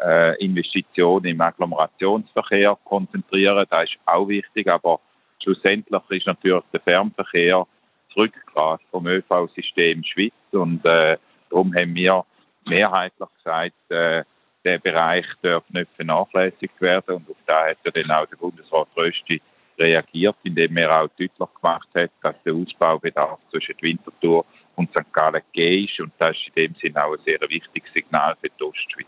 äh, 0.00 0.44
Investitionen 0.44 1.26
im 1.26 1.40
Agglomerationsverkehr 1.40 2.76
konzentrieren. 2.84 3.66
Das 3.70 3.84
ist 3.84 3.98
auch 4.06 4.28
wichtig, 4.28 4.70
aber 4.70 5.00
schlussendlich 5.42 6.02
ist 6.10 6.26
natürlich 6.26 6.64
der 6.72 6.80
Fernverkehr 6.80 7.66
zurückgerast 8.12 8.84
vom 8.90 9.06
ÖV-System 9.06 10.04
Schweiz 10.04 10.32
und 10.52 10.84
äh, 10.84 11.16
darum 11.50 11.74
haben 11.74 11.94
wir 11.94 12.24
mehrheitlich 12.66 13.28
gesagt, 13.38 13.90
äh, 13.90 14.24
der 14.64 14.78
Bereich 14.78 15.26
darf 15.42 15.64
nicht 15.70 15.90
vernachlässigt 15.96 16.80
werden. 16.80 17.16
Und 17.16 17.30
auf 17.30 17.36
da 17.46 17.66
hat 17.66 17.78
ja 17.84 17.90
dann 17.90 18.10
auch 18.10 18.26
der 18.26 18.36
Bundesrat 18.36 18.88
Rösti 18.96 19.40
reagiert, 19.78 20.36
indem 20.44 20.76
er 20.76 21.02
auch 21.02 21.08
deutlich 21.18 21.48
gemacht 21.60 21.88
hat, 21.94 22.10
dass 22.22 22.36
der 22.44 22.54
Ausbaubedarf 22.54 23.38
zwischen 23.50 23.74
Winterthur 23.80 24.44
und 24.76 24.90
St. 24.90 25.12
Gallen 25.12 25.42
gegeben 25.52 25.84
ist. 25.84 26.00
Und 26.00 26.12
das 26.18 26.36
ist 26.36 26.48
in 26.54 26.54
dem 26.54 26.74
Sinne 26.80 27.04
auch 27.04 27.12
ein 27.12 27.24
sehr 27.26 27.40
wichtiges 27.48 27.92
Signal 27.92 28.36
für 28.40 28.48
die 28.48 28.64
Ostschweiz. 28.64 29.06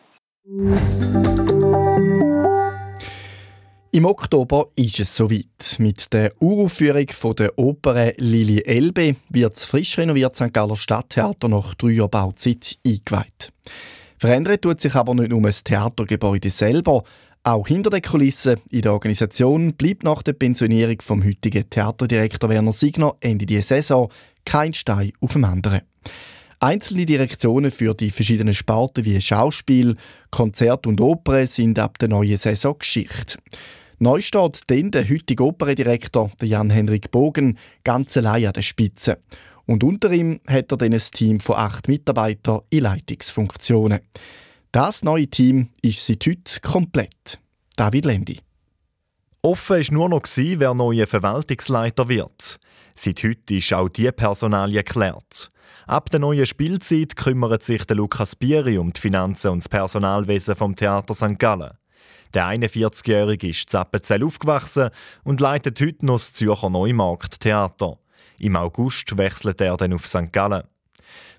Im 3.90 4.04
Oktober 4.04 4.68
ist 4.76 5.00
es 5.00 5.16
soweit. 5.16 5.76
Mit 5.80 6.12
der 6.12 6.30
Uraufführung 6.40 7.08
der 7.36 7.58
Oper 7.58 8.12
Lili 8.18 8.60
Elbe 8.60 9.16
wird 9.28 9.54
das 9.54 9.64
frisch 9.64 9.98
renovierte 9.98 10.36
St. 10.46 10.54
Galler 10.54 10.76
Stadttheater 10.76 11.48
nach 11.48 11.74
drei 11.74 11.90
Jahren 11.90 12.10
Bauzeit 12.10 12.78
eingeweiht. 12.86 13.52
Verändert 14.18 14.62
tut 14.62 14.80
sich 14.80 14.94
aber 14.94 15.16
nicht 15.16 15.30
nur 15.30 15.42
das 15.42 15.64
Theatergebäude 15.64 16.50
selber. 16.50 17.02
Auch 17.42 17.66
hinter 17.66 17.90
den 17.90 18.02
Kulissen 18.02 18.60
in 18.70 18.82
der 18.82 18.92
Organisation 18.92 19.72
bleibt 19.72 20.04
nach 20.04 20.22
der 20.22 20.34
Pensionierung 20.34 21.00
vom 21.00 21.24
heutigen 21.24 21.68
Theaterdirektor 21.68 22.48
Werner 22.48 22.70
Signer 22.70 23.16
Ende 23.18 23.46
dieser 23.46 23.62
Saison 23.62 24.12
kein 24.44 24.72
Stein 24.74 25.10
auf 25.20 25.32
dem 25.32 25.42
anderen. 25.42 25.80
Einzelne 26.58 27.04
Direktionen 27.04 27.70
für 27.70 27.94
die 27.94 28.10
verschiedenen 28.10 28.54
Sparten 28.54 29.04
wie 29.04 29.20
Schauspiel, 29.20 29.96
Konzert 30.30 30.86
und 30.86 31.00
Oper 31.02 31.46
sind 31.46 31.78
ab 31.78 31.98
der 31.98 32.08
neuen 32.08 32.38
Saison 32.38 32.78
Geschichte. 32.78 33.38
Neu 33.98 34.22
steht 34.22 34.62
dann 34.66 34.90
der 34.90 35.08
heutige 35.08 35.44
Operndirektor, 35.44 36.30
Jan-Henrik 36.40 37.10
Bogen, 37.10 37.58
ganz 37.84 38.16
allein 38.16 38.46
an 38.46 38.52
der 38.54 38.62
Spitze. 38.62 39.18
Und 39.66 39.84
unter 39.84 40.10
ihm 40.12 40.40
hat 40.46 40.72
er 40.72 40.78
dann 40.78 40.94
ein 40.94 40.98
Team 40.98 41.40
von 41.40 41.56
acht 41.56 41.88
Mitarbeitern 41.88 42.60
in 42.70 42.84
Leitungsfunktionen. 42.84 44.00
Das 44.72 45.02
neue 45.02 45.28
Team 45.28 45.68
ist 45.82 46.06
seit 46.06 46.26
heute 46.26 46.60
komplett. 46.62 47.38
David 47.76 48.06
Lendi. 48.06 48.38
Offen 49.42 49.76
war 49.76 49.92
nur 49.92 50.08
noch, 50.08 50.22
wer 50.36 50.74
neuer 50.74 51.06
Verwaltungsleiter 51.06 52.08
wird. 52.08 52.58
Seit 52.94 53.22
heute 53.22 53.56
ist 53.56 53.72
auch 53.74 53.88
diese 53.88 54.12
Personalie 54.12 54.82
geklärt. 54.82 55.50
Ab 55.86 56.10
der 56.10 56.20
neuen 56.20 56.46
Spielzeit 56.46 57.16
kümmert 57.16 57.62
sich 57.62 57.84
der 57.84 57.96
Lukas 57.96 58.36
Bieri 58.36 58.78
um 58.78 58.92
die 58.92 59.00
Finanzen 59.00 59.52
und 59.52 59.58
das 59.58 59.68
Personalwesen 59.68 60.56
vom 60.56 60.74
Theater 60.74 61.14
St. 61.14 61.38
Gallen. 61.38 61.76
Der 62.34 62.46
41-Jährige 62.46 63.48
ist 63.48 63.72
in 63.72 63.80
Appenzell 63.80 64.24
aufgewachsen 64.24 64.90
und 65.24 65.40
leitet 65.40 65.80
heute 65.80 66.04
noch 66.04 66.18
das 66.18 66.32
Zürcher 66.32 66.70
Neumarkt-Theater. 66.70 67.98
Im 68.38 68.56
August 68.56 69.16
wechselt 69.16 69.60
er 69.60 69.76
dann 69.76 69.94
auf 69.94 70.06
St. 70.06 70.32
Gallen. 70.32 70.64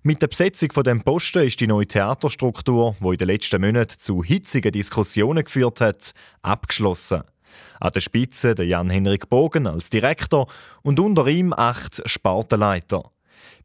Mit 0.04 0.22
der 0.22 0.28
Besetzung 0.28 0.72
von 0.72 0.84
dem 0.84 1.02
Posten 1.02 1.44
ist 1.44 1.60
die 1.60 1.68
neue 1.68 1.86
Theaterstruktur, 1.86 2.96
die 3.00 3.08
in 3.08 3.18
den 3.18 3.28
letzten 3.28 3.62
Monaten 3.62 4.00
zu 4.00 4.24
hitzigen 4.24 4.72
Diskussionen 4.72 5.44
geführt 5.44 5.82
hat, 5.82 6.12
abgeschlossen. 6.42 7.24
An 7.80 7.92
der 7.94 8.00
Spitze 8.00 8.56
der 8.56 8.66
Jan-Henrik 8.66 9.30
Bogen 9.30 9.68
als 9.68 9.90
Direktor 9.90 10.48
und 10.82 11.00
unter 11.00 11.28
ihm 11.28 11.54
acht 11.54 12.02
Spartenleiter. 12.06 13.12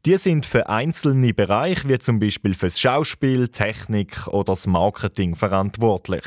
Die 0.05 0.17
sind 0.17 0.45
für 0.45 0.67
einzelne 0.67 1.33
Bereiche 1.33 1.87
wie 1.87 1.97
zum 1.97 2.19
Beispiel 2.19 2.53
fürs 2.53 2.77
Schauspiel, 2.77 3.47
Technik 3.47 4.27
oder 4.27 4.51
das 4.51 4.67
Marketing 4.67 5.33
verantwortlich. 5.33 6.25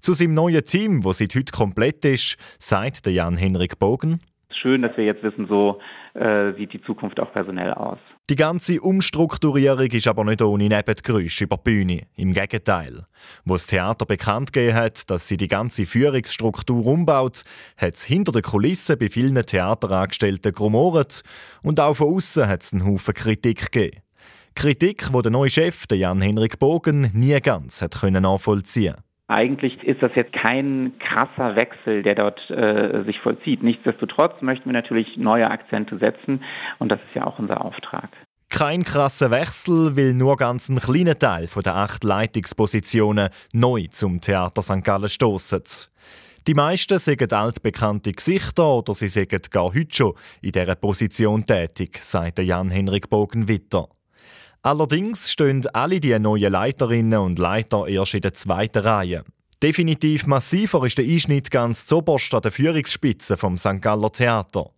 Zu 0.00 0.12
seinem 0.12 0.34
neuen 0.34 0.62
Team, 0.62 1.00
das 1.00 1.16
seit 1.16 1.34
heute 1.34 1.52
komplett 1.52 2.04
ist, 2.04 2.36
sagt 2.58 3.06
der 3.06 3.14
Jan-Henrik 3.14 3.78
Bogen. 3.78 4.20
Schön, 4.60 4.82
dass 4.82 4.94
wir 4.98 5.04
jetzt 5.06 5.22
wissen, 5.22 5.46
so 5.48 5.80
äh, 6.12 6.52
sieht 6.52 6.74
die 6.74 6.82
Zukunft 6.82 7.18
auch 7.18 7.32
personell 7.32 7.72
aus. 7.72 7.98
Die 8.30 8.36
ganze 8.36 8.80
Umstrukturierung 8.80 9.86
ist 9.86 10.06
aber 10.06 10.24
nicht 10.24 10.40
ohne 10.42 10.68
Nebengeräusche 10.68 11.44
über 11.44 11.56
die 11.56 11.62
Bühne. 11.64 12.06
Im 12.14 12.32
Gegenteil. 12.32 13.04
Wo 13.44 13.54
das 13.54 13.66
Theater 13.66 14.06
bekannt 14.06 14.52
gegeben 14.52 14.76
hat, 14.76 15.10
dass 15.10 15.26
sie 15.26 15.36
die 15.36 15.48
ganze 15.48 15.86
Führungsstruktur 15.86 16.86
umbaut, 16.86 17.42
hat 17.76 17.94
es 17.94 18.04
hinter 18.04 18.30
den 18.30 18.42
Kulissen 18.42 18.96
bei 18.96 19.08
vielen 19.08 19.34
Theaterangestellten 19.34 20.52
grumort 20.52 21.22
und 21.62 21.80
auch 21.80 21.94
von 21.94 22.14
außen 22.14 22.46
hat 22.46 22.62
es 22.62 22.72
einen 22.72 22.86
Haufen 22.86 23.12
Kritik 23.12 23.72
gegeben. 23.72 24.02
Kritik, 24.54 25.08
die 25.12 25.22
der 25.22 25.32
neue 25.32 25.50
Chef, 25.50 25.84
Jan-Henrik 25.90 26.60
Bogen, 26.60 27.10
nie 27.14 27.40
ganz 27.40 27.82
hat 27.82 28.00
nachvollziehen 28.02 28.94
konnte. 28.94 29.11
Eigentlich 29.32 29.82
ist 29.82 30.02
das 30.02 30.12
jetzt 30.14 30.34
kein 30.34 30.92
krasser 30.98 31.56
Wechsel, 31.56 32.02
der 32.02 32.14
dort 32.16 32.38
äh, 32.50 33.02
sich 33.04 33.18
vollzieht. 33.20 33.62
Nichtsdestotrotz 33.62 34.42
möchten 34.42 34.66
wir 34.66 34.74
natürlich 34.74 35.16
neue 35.16 35.50
Akzente 35.50 35.96
setzen 35.96 36.44
und 36.78 36.90
das 36.90 37.00
ist 37.00 37.14
ja 37.14 37.26
auch 37.26 37.38
unser 37.38 37.64
Auftrag. 37.64 38.10
Kein 38.50 38.84
krasser 38.84 39.30
Wechsel, 39.30 39.96
weil 39.96 40.12
nur 40.12 40.36
ganz 40.36 40.68
ein 40.68 40.78
kleiner 40.78 41.18
Teil 41.18 41.46
von 41.46 41.62
der 41.62 41.76
acht 41.76 42.04
Leitungspositionen 42.04 43.30
neu 43.54 43.86
zum 43.90 44.20
Theater 44.20 44.60
St. 44.60 44.84
Gallen 44.84 45.08
stoßen. 45.08 45.62
Die 46.46 46.52
meisten 46.54 46.98
sind 46.98 47.32
altbekannte 47.32 48.12
Gesichter 48.12 48.78
oder 48.78 48.92
sie 48.92 49.08
sind 49.08 49.50
gar 49.50 49.72
heute 49.72 49.94
schon 49.94 50.12
in 50.42 50.52
dieser 50.52 50.74
Position 50.74 51.46
tätig, 51.46 51.96
sagt 52.02 52.38
Jan-Henrik 52.38 53.08
Bogen 53.08 53.48
weiter. 53.48 53.88
Allerdings 54.64 55.32
stehen 55.32 55.66
alle 55.72 55.98
die 55.98 56.16
neuen 56.20 56.52
Leiterinnen 56.52 57.18
und 57.18 57.40
Leiter 57.40 57.88
erst 57.88 58.14
in 58.14 58.20
der 58.20 58.32
zweiten 58.32 58.78
Reihe. 58.78 59.24
Definitiv 59.60 60.28
massiver 60.28 60.86
ist 60.86 60.98
der 60.98 61.04
Einschnitt 61.04 61.50
ganz 61.50 61.86
zoberst 61.86 62.32
an 62.32 62.42
der 62.42 62.52
Führungsspitze 62.52 63.36
vom 63.36 63.58
St. 63.58 63.80
Galler 63.82 64.12
Theater. 64.12 64.70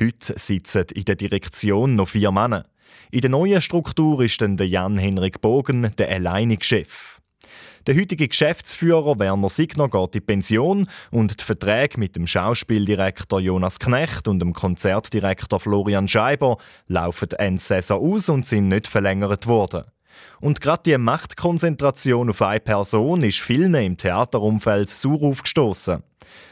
Heute 0.00 0.36
sitzen 0.36 0.86
in 0.94 1.04
der 1.04 1.14
Direktion 1.14 1.94
noch 1.94 2.08
vier 2.08 2.32
Männer. 2.32 2.66
In 3.12 3.20
der 3.20 3.30
neuen 3.30 3.62
Struktur 3.62 4.20
ist 4.20 4.40
dann 4.40 4.56
der 4.56 4.66
Jan-Henrik 4.66 5.40
Bogen 5.40 5.92
der 5.96 6.08
alleinige 6.08 6.64
Chef. 6.64 7.19
Der 7.86 7.96
heutige 7.96 8.28
Geschäftsführer 8.28 9.18
Werner 9.18 9.48
Signer 9.48 9.88
geht 9.88 10.14
in 10.14 10.26
Pension 10.26 10.86
und 11.10 11.40
die 11.40 11.44
Verträge 11.44 11.98
mit 11.98 12.14
dem 12.14 12.26
Schauspieldirektor 12.26 13.40
Jonas 13.40 13.78
Knecht 13.78 14.28
und 14.28 14.38
dem 14.38 14.52
Konzertdirektor 14.52 15.60
Florian 15.60 16.06
Scheiber 16.06 16.58
laufen 16.88 17.30
Ende 17.38 17.60
Saison 17.60 18.12
aus 18.12 18.28
und 18.28 18.46
sind 18.46 18.68
nicht 18.68 18.86
verlängert 18.86 19.46
worden. 19.46 19.84
Und 20.40 20.60
gerade 20.60 20.82
die 20.84 20.98
Machtkonzentration 20.98 22.28
auf 22.28 22.42
eine 22.42 22.60
Person 22.60 23.22
ist 23.22 23.40
vielen 23.40 23.74
im 23.74 23.96
Theaterumfeld 23.96 24.90
sauer 24.90 25.22
aufgestoßen. 25.22 26.02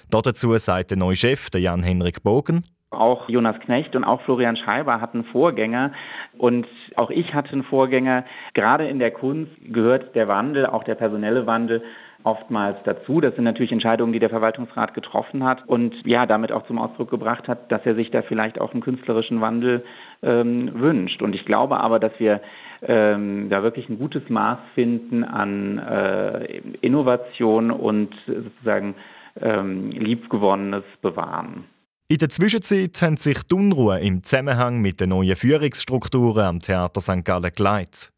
Dazu 0.08 0.56
sagt 0.56 0.90
der 0.90 0.96
neue 0.96 1.16
Chef, 1.16 1.48
Jan-Henrik 1.54 2.22
Bogen. 2.22 2.64
Auch 2.90 3.28
Jonas 3.28 3.60
Knecht 3.60 3.94
und 3.96 4.04
auch 4.04 4.22
Florian 4.22 4.56
Schreiber 4.56 5.00
hatten 5.00 5.24
Vorgänger 5.24 5.92
und 6.38 6.66
auch 6.96 7.10
ich 7.10 7.34
hatte 7.34 7.52
einen 7.52 7.64
Vorgänger. 7.64 8.24
Gerade 8.54 8.88
in 8.88 8.98
der 8.98 9.10
Kunst 9.10 9.52
gehört 9.62 10.14
der 10.14 10.26
Wandel, 10.26 10.64
auch 10.64 10.84
der 10.84 10.94
personelle 10.94 11.46
Wandel, 11.46 11.82
oftmals 12.24 12.78
dazu. 12.84 13.20
Das 13.20 13.34
sind 13.34 13.44
natürlich 13.44 13.72
Entscheidungen, 13.72 14.12
die 14.12 14.18
der 14.18 14.30
Verwaltungsrat 14.30 14.94
getroffen 14.94 15.44
hat 15.44 15.66
und 15.68 15.94
ja, 16.06 16.26
damit 16.26 16.50
auch 16.50 16.66
zum 16.66 16.78
Ausdruck 16.78 17.10
gebracht 17.10 17.46
hat, 17.46 17.70
dass 17.70 17.84
er 17.84 17.94
sich 17.94 18.10
da 18.10 18.22
vielleicht 18.22 18.60
auch 18.60 18.72
einen 18.72 18.82
künstlerischen 18.82 19.40
Wandel 19.40 19.84
ähm, 20.22 20.70
wünscht. 20.74 21.22
Und 21.22 21.34
ich 21.34 21.44
glaube 21.44 21.80
aber, 21.80 21.98
dass 21.98 22.12
wir 22.18 22.40
ähm, 22.82 23.48
da 23.50 23.62
wirklich 23.62 23.88
ein 23.88 23.98
gutes 23.98 24.28
Maß 24.28 24.58
finden 24.74 25.24
an 25.24 25.78
äh, 25.78 26.60
Innovation 26.80 27.70
und 27.70 28.14
sozusagen 28.26 28.94
ähm, 29.40 29.90
liebgewonnenes 29.90 30.84
bewahren. 31.02 31.64
In 32.10 32.16
der 32.16 32.30
Zwischenzeit 32.30 33.02
haben 33.02 33.18
sich 33.18 33.42
die 33.42 33.54
Unruhe 33.54 34.00
im 34.00 34.24
Zusammenhang 34.24 34.80
mit 34.80 34.98
den 34.98 35.10
neuen 35.10 35.36
Führungsstrukturen 35.36 36.42
am 36.42 36.62
Theater 36.62 37.02
St. 37.02 37.22
Gallen 37.22 37.52
geleitet. 37.54 38.12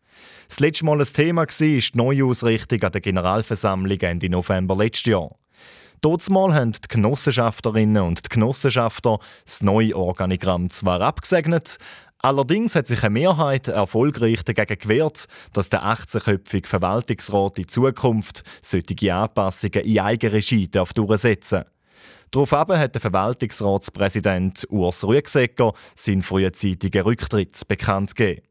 Das 0.48 0.60
letzte 0.60 0.84
Mal 0.84 1.00
ein 1.00 1.06
Thema 1.12 1.40
war 1.40 1.46
die 1.48 1.82
Neuausrichtung 1.94 2.80
an 2.84 2.92
der 2.92 3.00
Generalversammlung 3.00 3.98
Ende 3.98 4.30
November 4.30 4.76
letztes 4.76 5.06
Jahr. 5.06 5.34
Mal 6.04 6.54
haben 6.54 6.70
die 6.70 6.86
Genossenschafterinnen 6.88 8.04
und 8.04 8.26
die 8.26 8.28
Genossenschafter 8.28 9.18
das 9.44 9.60
neue 9.60 9.96
Organigramm 9.96 10.70
zwar 10.70 11.00
abgesegnet, 11.00 11.78
allerdings 12.18 12.76
hat 12.76 12.86
sich 12.86 13.02
eine 13.02 13.10
Mehrheit 13.10 13.66
erfolgreich 13.66 14.44
dagegen 14.44 14.78
gewehrt, 14.78 15.26
dass 15.52 15.68
der 15.68 15.82
18-köpfige 15.82 16.68
Verwaltungsrat 16.68 17.58
in 17.58 17.66
Zukunft 17.66 18.44
solche 18.62 19.12
Anpassungen 19.12 19.84
in 19.84 19.98
Eigenregie 19.98 20.68
durchsetzen 20.68 21.64
darf. 21.64 21.79
Daraufhin 22.30 22.78
hat 22.78 22.94
der 22.94 23.00
Verwaltungsratspräsident 23.00 24.66
Urs 24.70 25.04
Rüegsegger 25.04 25.72
seinen 25.96 26.22
frühzeitigen 26.22 27.02
Rücktritt 27.02 27.66
bekannt 27.66 28.14
gegeben. 28.14 28.46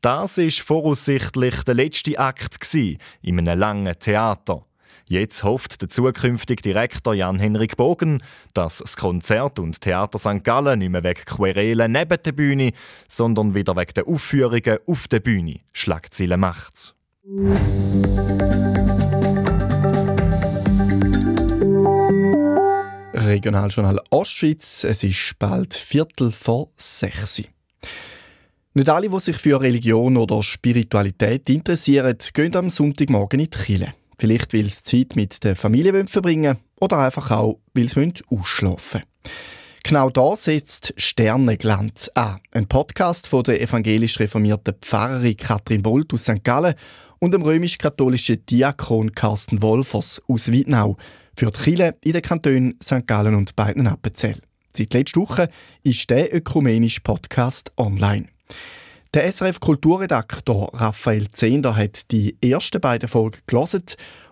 Das 0.00 0.38
war 0.38 0.50
voraussichtlich 0.50 1.62
der 1.62 1.74
letzte 1.74 2.18
Akt 2.18 2.74
in 2.74 2.98
einem 3.38 3.58
langen 3.58 3.98
Theater. 3.98 4.64
Jetzt 5.08 5.44
hofft 5.44 5.82
der 5.82 5.90
zukünftige 5.90 6.62
Direktor 6.62 7.14
Jan-Henrik 7.14 7.76
Bogen, 7.76 8.22
dass 8.54 8.78
das 8.78 8.96
Konzert 8.96 9.58
und 9.58 9.80
Theater 9.80 10.18
St. 10.18 10.42
Gallen 10.42 10.78
nicht 10.78 10.90
mehr 10.90 11.04
wegen 11.04 11.24
Querelen 11.24 11.92
neben 11.92 12.22
der 12.22 12.32
Bühne, 12.32 12.72
sondern 13.08 13.54
wieder 13.54 13.76
wegen 13.76 13.92
der 13.94 14.08
Aufführungen 14.08 14.78
auf 14.86 15.08
der 15.08 15.20
Bühne 15.20 15.60
Schlagzeilen 15.72 16.40
macht. 16.40 16.94
Regionaljournal 23.26 24.00
Ostschweiz. 24.10 24.84
Es 24.84 25.04
ist 25.04 25.34
bald 25.38 25.74
Viertel 25.74 26.32
vor 26.32 26.70
sechs. 26.76 27.42
Nicht 28.74 28.88
alle, 28.88 29.08
die 29.08 29.20
sich 29.20 29.36
für 29.36 29.60
Religion 29.60 30.16
oder 30.16 30.42
Spiritualität 30.42 31.48
interessieren, 31.48 32.16
gehen 32.32 32.56
am 32.56 32.70
Sonntagmorgen 32.70 33.40
in 33.40 33.50
die 33.50 33.58
Kirche. 33.58 33.94
Vielleicht, 34.18 34.54
weil 34.54 34.64
sie 34.64 34.82
Zeit 34.82 35.16
mit 35.16 35.42
der 35.44 35.56
Familie 35.56 36.06
verbringen 36.06 36.58
oder 36.80 36.98
einfach 36.98 37.30
auch, 37.30 37.58
weil 37.74 37.88
sie 37.88 38.12
ausschlafen 38.30 39.02
müssen. 39.24 39.42
Genau 39.84 40.10
da 40.10 40.36
setzt 40.36 40.94
Sternenglanz 40.96 42.08
an. 42.14 42.40
Ein 42.52 42.66
Podcast 42.66 43.26
von 43.26 43.42
der 43.42 43.60
evangelisch 43.60 44.20
reformierten 44.20 44.74
Pfarrerin 44.80 45.36
Katrin 45.36 45.82
Bolt 45.82 46.14
aus 46.14 46.22
St. 46.22 46.44
Gallen 46.44 46.74
und 47.18 47.34
dem 47.34 47.42
römisch-katholischen 47.42 48.46
Diakon 48.46 49.12
Carsten 49.12 49.60
Wolfers 49.60 50.22
aus 50.28 50.50
Wiednau 50.52 50.96
für 51.36 51.50
die 51.50 51.60
Kirche 51.60 51.96
in 52.02 52.12
den 52.12 52.22
Kantonen 52.22 52.78
St. 52.82 53.06
Gallen 53.06 53.34
und 53.34 53.56
beiden 53.56 53.86
Appenzell. 53.86 54.40
Seit 54.76 54.94
letzter 54.94 55.20
Woche 55.20 55.48
ist 55.82 56.08
der 56.08 56.34
ökumenische 56.34 57.00
Podcast 57.02 57.72
online. 57.76 58.28
Der 59.14 59.30
SRF 59.30 59.60
Kulturredaktor 59.60 60.70
Raphael 60.72 61.30
Zehnder 61.30 61.76
hat 61.76 62.10
die 62.10 62.38
ersten 62.42 62.80
beiden 62.80 63.08
Folgen 63.08 63.40
gelesen 63.46 63.84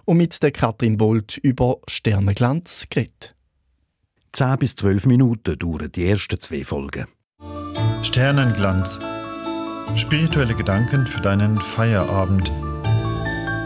und 0.07 0.17
mit 0.17 0.43
der 0.43 0.53
Katrin 0.53 0.97
Bolt 0.97 1.37
über 1.37 1.77
Sternenglanz 1.87 2.87
geredet. 2.89 3.35
10 4.33 4.59
bis 4.59 4.77
12 4.77 5.07
Minuten 5.07 5.59
dauern 5.59 5.93
die 5.93 6.09
ersten 6.09 6.41
zwei 6.41 6.65
Folgen. 6.65 7.07
Sternenglanz. 8.03 9.01
Spirituelle 9.97 10.55
Gedanken 10.55 11.07
für 11.07 11.21
deinen 11.21 11.61
Feierabend. 11.61 12.51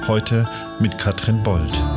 Heute 0.08 0.48
mit 0.80 0.98
Katrin 0.98 1.42
Bold. 1.42 1.93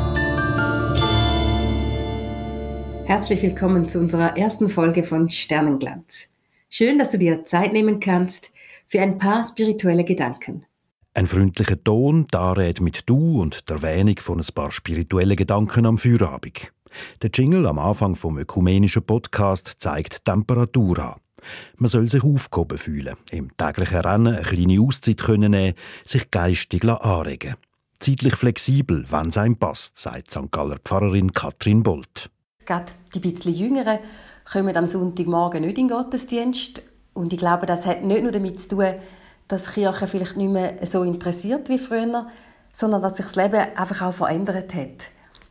Herzlich 3.07 3.41
willkommen 3.41 3.87
zu 3.87 3.99
unserer 3.99 4.35
ersten 4.35 4.69
Folge 4.69 5.05
von 5.05 5.29
Sternenglanz. 5.29 6.27
Schön, 6.69 6.99
dass 6.99 7.11
du 7.11 7.17
dir 7.17 7.45
Zeit 7.45 7.71
nehmen 7.71 8.01
kannst 8.01 8.51
für 8.85 8.99
ein 8.99 9.17
paar 9.17 9.45
spirituelle 9.45 10.03
Gedanken. 10.03 10.65
Ein 11.13 11.25
freundlicher 11.25 11.81
Ton, 11.81 12.27
da 12.31 12.51
redet 12.51 12.81
mit 12.81 13.09
Du 13.09 13.41
und 13.41 13.69
der 13.69 13.77
Erwähnung 13.77 14.17
von 14.19 14.41
ein 14.41 14.53
paar 14.53 14.73
spirituellen 14.73 15.37
Gedanken 15.37 15.85
am 15.85 15.97
Feierabend. 15.97 16.73
Der 17.21 17.29
Jingle 17.33 17.67
am 17.67 17.79
Anfang 17.79 18.15
vom 18.17 18.37
ökumenischen 18.39 19.03
Podcast 19.03 19.75
zeigt 19.77 20.25
Temperatur 20.25 20.99
an. 20.99 21.21
Man 21.77 21.87
soll 21.87 22.09
sich 22.09 22.25
aufgehoben 22.25 22.77
fühlen, 22.77 23.15
im 23.31 23.55
täglichen 23.55 24.01
Rennen 24.01 24.35
eine 24.35 24.43
kleine 24.43 24.81
Auszeit 24.81 25.19
können 25.19 25.51
nehmen, 25.51 25.77
sich 26.03 26.29
geistig 26.29 26.83
anregen. 26.83 27.55
Zeitlich 27.99 28.35
flexibel, 28.35 29.05
wenn 29.09 29.29
es 29.29 29.37
einem 29.37 29.55
passt, 29.55 29.97
sagt 29.97 30.29
St. 30.29 30.51
Galler 30.51 30.79
Pfarrerin 30.83 31.31
Katrin 31.31 31.83
Bolt. 31.83 32.29
Gerade 32.67 32.91
die 33.15 33.19
bisschen 33.19 33.53
Jüngeren 33.53 33.99
kommen 34.51 34.75
am 34.77 34.85
Sonntagmorgen 34.85 35.61
nicht 35.61 35.77
in 35.77 35.87
den 35.87 35.97
Gottesdienst. 35.97 36.83
Und 37.13 37.33
ich 37.33 37.39
glaube, 37.39 37.65
das 37.65 37.85
hat 37.85 38.03
nicht 38.03 38.21
nur 38.21 38.31
damit 38.31 38.59
zu 38.59 38.69
tun, 38.69 38.93
dass 39.47 39.73
Kirche 39.73 40.05
vielleicht 40.05 40.37
nicht 40.37 40.51
mehr 40.51 40.75
so 40.85 41.03
interessiert 41.03 41.69
wie 41.69 41.77
früher, 41.79 42.27
sondern 42.71 43.01
dass 43.01 43.17
sich 43.17 43.25
das 43.25 43.35
Leben 43.35 43.75
einfach 43.75 44.01
auch 44.01 44.13
verändert 44.13 44.75
hat. 44.75 45.09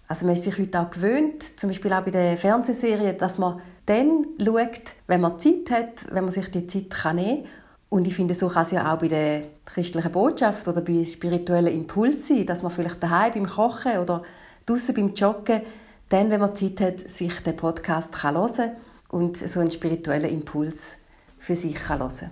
Also 0.09 0.27
man 0.27 0.35
ist 0.35 0.45
sich 0.45 0.59
heute 0.59 0.81
auch 0.81 0.91
gewöhnt, 0.91 1.59
zum 1.59 1.71
Beispiel 1.71 1.93
auch 1.93 2.03
bei 2.03 2.11
der 2.11 2.37
Fernsehserie, 2.37 3.15
dass 3.15 3.39
man 3.39 3.61
dann 3.87 4.27
schaut, 4.39 4.95
wenn 5.07 5.21
man 5.23 5.39
Zeit 5.39 5.71
hat, 5.71 6.13
wenn 6.13 6.25
man 6.25 6.31
sich 6.31 6.51
die 6.51 6.67
Zeit 6.67 6.91
kann 6.91 7.17
nehmen 7.17 7.45
kann. 7.45 7.51
Und 7.89 8.07
ich 8.07 8.15
finde, 8.15 8.35
so 8.35 8.49
kann 8.49 8.65
es 8.65 8.73
ja 8.73 8.93
auch 8.93 8.99
bei 8.99 9.09
der 9.09 9.43
christlichen 9.65 10.13
Botschaft 10.13 10.69
oder 10.69 10.83
bei 10.83 11.05
spirituellen 11.05 11.73
Impulsen 11.73 12.37
sein, 12.37 12.47
dass 12.47 12.63
man 12.63 12.71
vielleicht 12.71 13.03
daheim 13.03 13.33
beim 13.33 13.47
Kochen 13.47 13.99
oder 13.99 14.23
draußen 14.67 14.95
beim 14.95 15.15
Joggen, 15.15 15.63
dann, 16.09 16.31
wenn 16.31 16.41
man 16.41 16.55
Zeit 16.55 16.81
hat, 16.81 17.11
sich 17.11 17.41
den 17.41 17.57
Podcast 17.57 18.13
kann 18.13 18.37
hören 18.37 18.73
und 19.09 19.37
so 19.37 19.61
einen 19.61 19.71
spirituellen 19.71 20.31
Impuls 20.31 20.97
für 21.39 21.57
sich 21.57 21.75
kann 21.75 22.01
hören. 22.01 22.31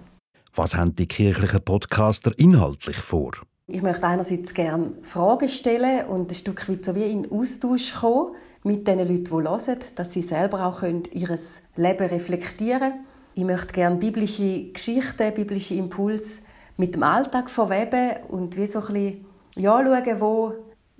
Was 0.54 0.76
haben 0.76 0.95
die 0.95 1.09
kirchlichen 1.09 1.62
Podcaster 1.62 2.33
inhaltlich 2.38 2.97
vor? 2.97 3.33
Ich 3.66 3.83
möchte 3.83 4.07
einerseits 4.07 4.52
gerne 4.52 4.93
Fragen 5.02 5.49
stellen 5.49 6.07
und 6.07 6.31
ein 6.31 6.35
Stück 6.35 6.69
weit 6.69 6.85
so 6.85 6.95
wie 6.95 7.11
in 7.11 7.31
Austausch 7.33 7.95
kommen 7.95 8.35
mit 8.62 8.87
den 8.87 8.99
Leuten, 8.99 9.25
die 9.25 9.31
hören, 9.31 9.78
dass 9.95 10.12
sie 10.12 10.23
selber 10.23 10.66
auch 10.66 10.83
ihr 10.83 11.38
Leben 11.76 12.07
reflektieren 12.07 12.81
können. 12.81 13.07
Ich 13.35 13.44
möchte 13.44 13.72
gerne 13.72 13.96
biblische 13.96 14.70
Geschichten, 14.70 15.35
biblische 15.35 15.75
Impulse 15.75 16.42
mit 16.77 16.94
dem 16.94 17.03
Alltag 17.03 17.51
verweben 17.51 18.25
und 18.29 18.57
wie 18.57 18.66
so 18.66 18.81
ein 18.81 18.87
bisschen 18.87 19.27
ja, 19.57 19.83
schauen, 19.83 20.20
wo, 20.20 20.55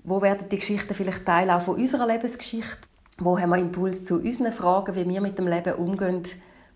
wo 0.05 0.21
werden 0.21 0.47
die 0.49 0.57
Geschichten 0.57 0.93
vielleicht 0.93 1.25
Teil 1.25 1.49
auch 1.49 1.61
von 1.61 1.75
unserer 1.75 2.07
Lebensgeschichte. 2.07 2.87
Wo 3.17 3.39
haben 3.39 3.49
wir 3.51 3.57
Impuls 3.57 4.03
zu 4.03 4.15
unseren 4.15 4.51
Fragen, 4.51 4.95
wie 4.95 5.07
wir 5.07 5.21
mit 5.21 5.37
dem 5.37 5.47
Leben 5.47 5.75
umgehen, 5.75 6.23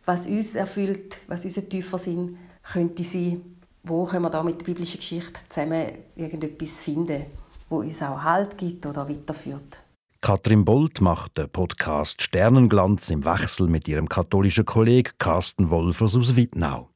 was 0.06 0.28
uns 0.28 0.56
erfüllt, 0.56 1.22
was 1.28 1.46
unser 1.46 1.68
tiefer 1.68 1.98
Sinn 1.98 2.38
könnte 2.64 3.04
sein 3.04 3.42
wo 3.84 4.06
können 4.06 4.24
wir 4.24 4.30
da 4.30 4.44
mit 4.44 4.60
der 4.62 4.66
biblischen 4.66 5.00
Geschichte 5.00 5.40
zusammen 5.48 5.88
irgendetwas 6.16 6.82
finden, 6.82 7.26
wo 7.70 7.78
uns 7.80 8.02
auch 8.02 8.24
Halt 8.24 8.58
gibt 8.58 8.86
oder 8.86 9.10
weiterführt. 9.10 9.82
Katrin 10.22 10.66
Bolt 10.66 11.00
macht 11.00 11.38
den 11.38 11.50
Podcast 11.50 12.22
Sternenglanz 12.22 13.10
im 13.10 13.24
Wechsel 13.24 13.68
mit 13.68 13.88
ihrem 13.88 14.10
katholischen 14.10 14.66
Kollegen 14.66 15.12
Carsten 15.18 15.70
Wolfers 15.70 16.16
aus 16.16 16.36
Wittnau. 16.36 16.90